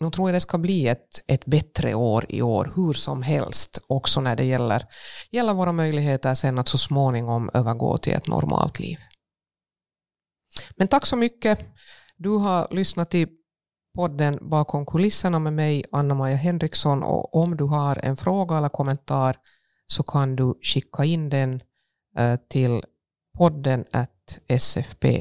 nu 0.00 0.10
tror 0.10 0.28
jag 0.28 0.34
det 0.34 0.40
ska 0.40 0.58
bli 0.58 0.88
ett, 0.88 1.22
ett 1.26 1.46
bättre 1.46 1.94
år 1.94 2.26
i 2.28 2.42
år, 2.42 2.72
hur 2.76 2.92
som 2.92 3.22
helst, 3.22 3.78
också 3.86 4.20
när 4.20 4.36
det 4.36 4.44
gäller, 4.44 4.86
gäller 5.30 5.54
våra 5.54 5.72
möjligheter 5.72 6.34
sen 6.34 6.58
att 6.58 6.68
så 6.68 6.78
småningom 6.78 7.50
övergå 7.54 7.98
till 7.98 8.12
ett 8.12 8.26
normalt 8.26 8.80
liv. 8.80 8.98
Men 10.76 10.88
tack 10.88 11.06
så 11.06 11.16
mycket. 11.16 11.66
Du 12.16 12.30
har 12.30 12.68
lyssnat 12.70 13.10
till 13.10 13.28
podden 13.94 14.38
Bakom 14.50 14.86
kulisserna 14.86 15.38
med 15.38 15.52
mig, 15.52 15.84
Anna-Maja 15.92 16.36
Henriksson. 16.36 17.02
Och 17.02 17.34
om 17.34 17.56
du 17.56 17.64
har 17.64 17.98
en 18.02 18.16
fråga 18.16 18.58
eller 18.58 18.68
kommentar 18.68 19.36
så 19.86 20.02
kan 20.02 20.36
du 20.36 20.54
skicka 20.62 21.04
in 21.04 21.28
den 21.28 21.62
eh, 22.18 22.36
till 22.48 22.82
podden 23.38 23.84
sfp.fi. 24.58 25.20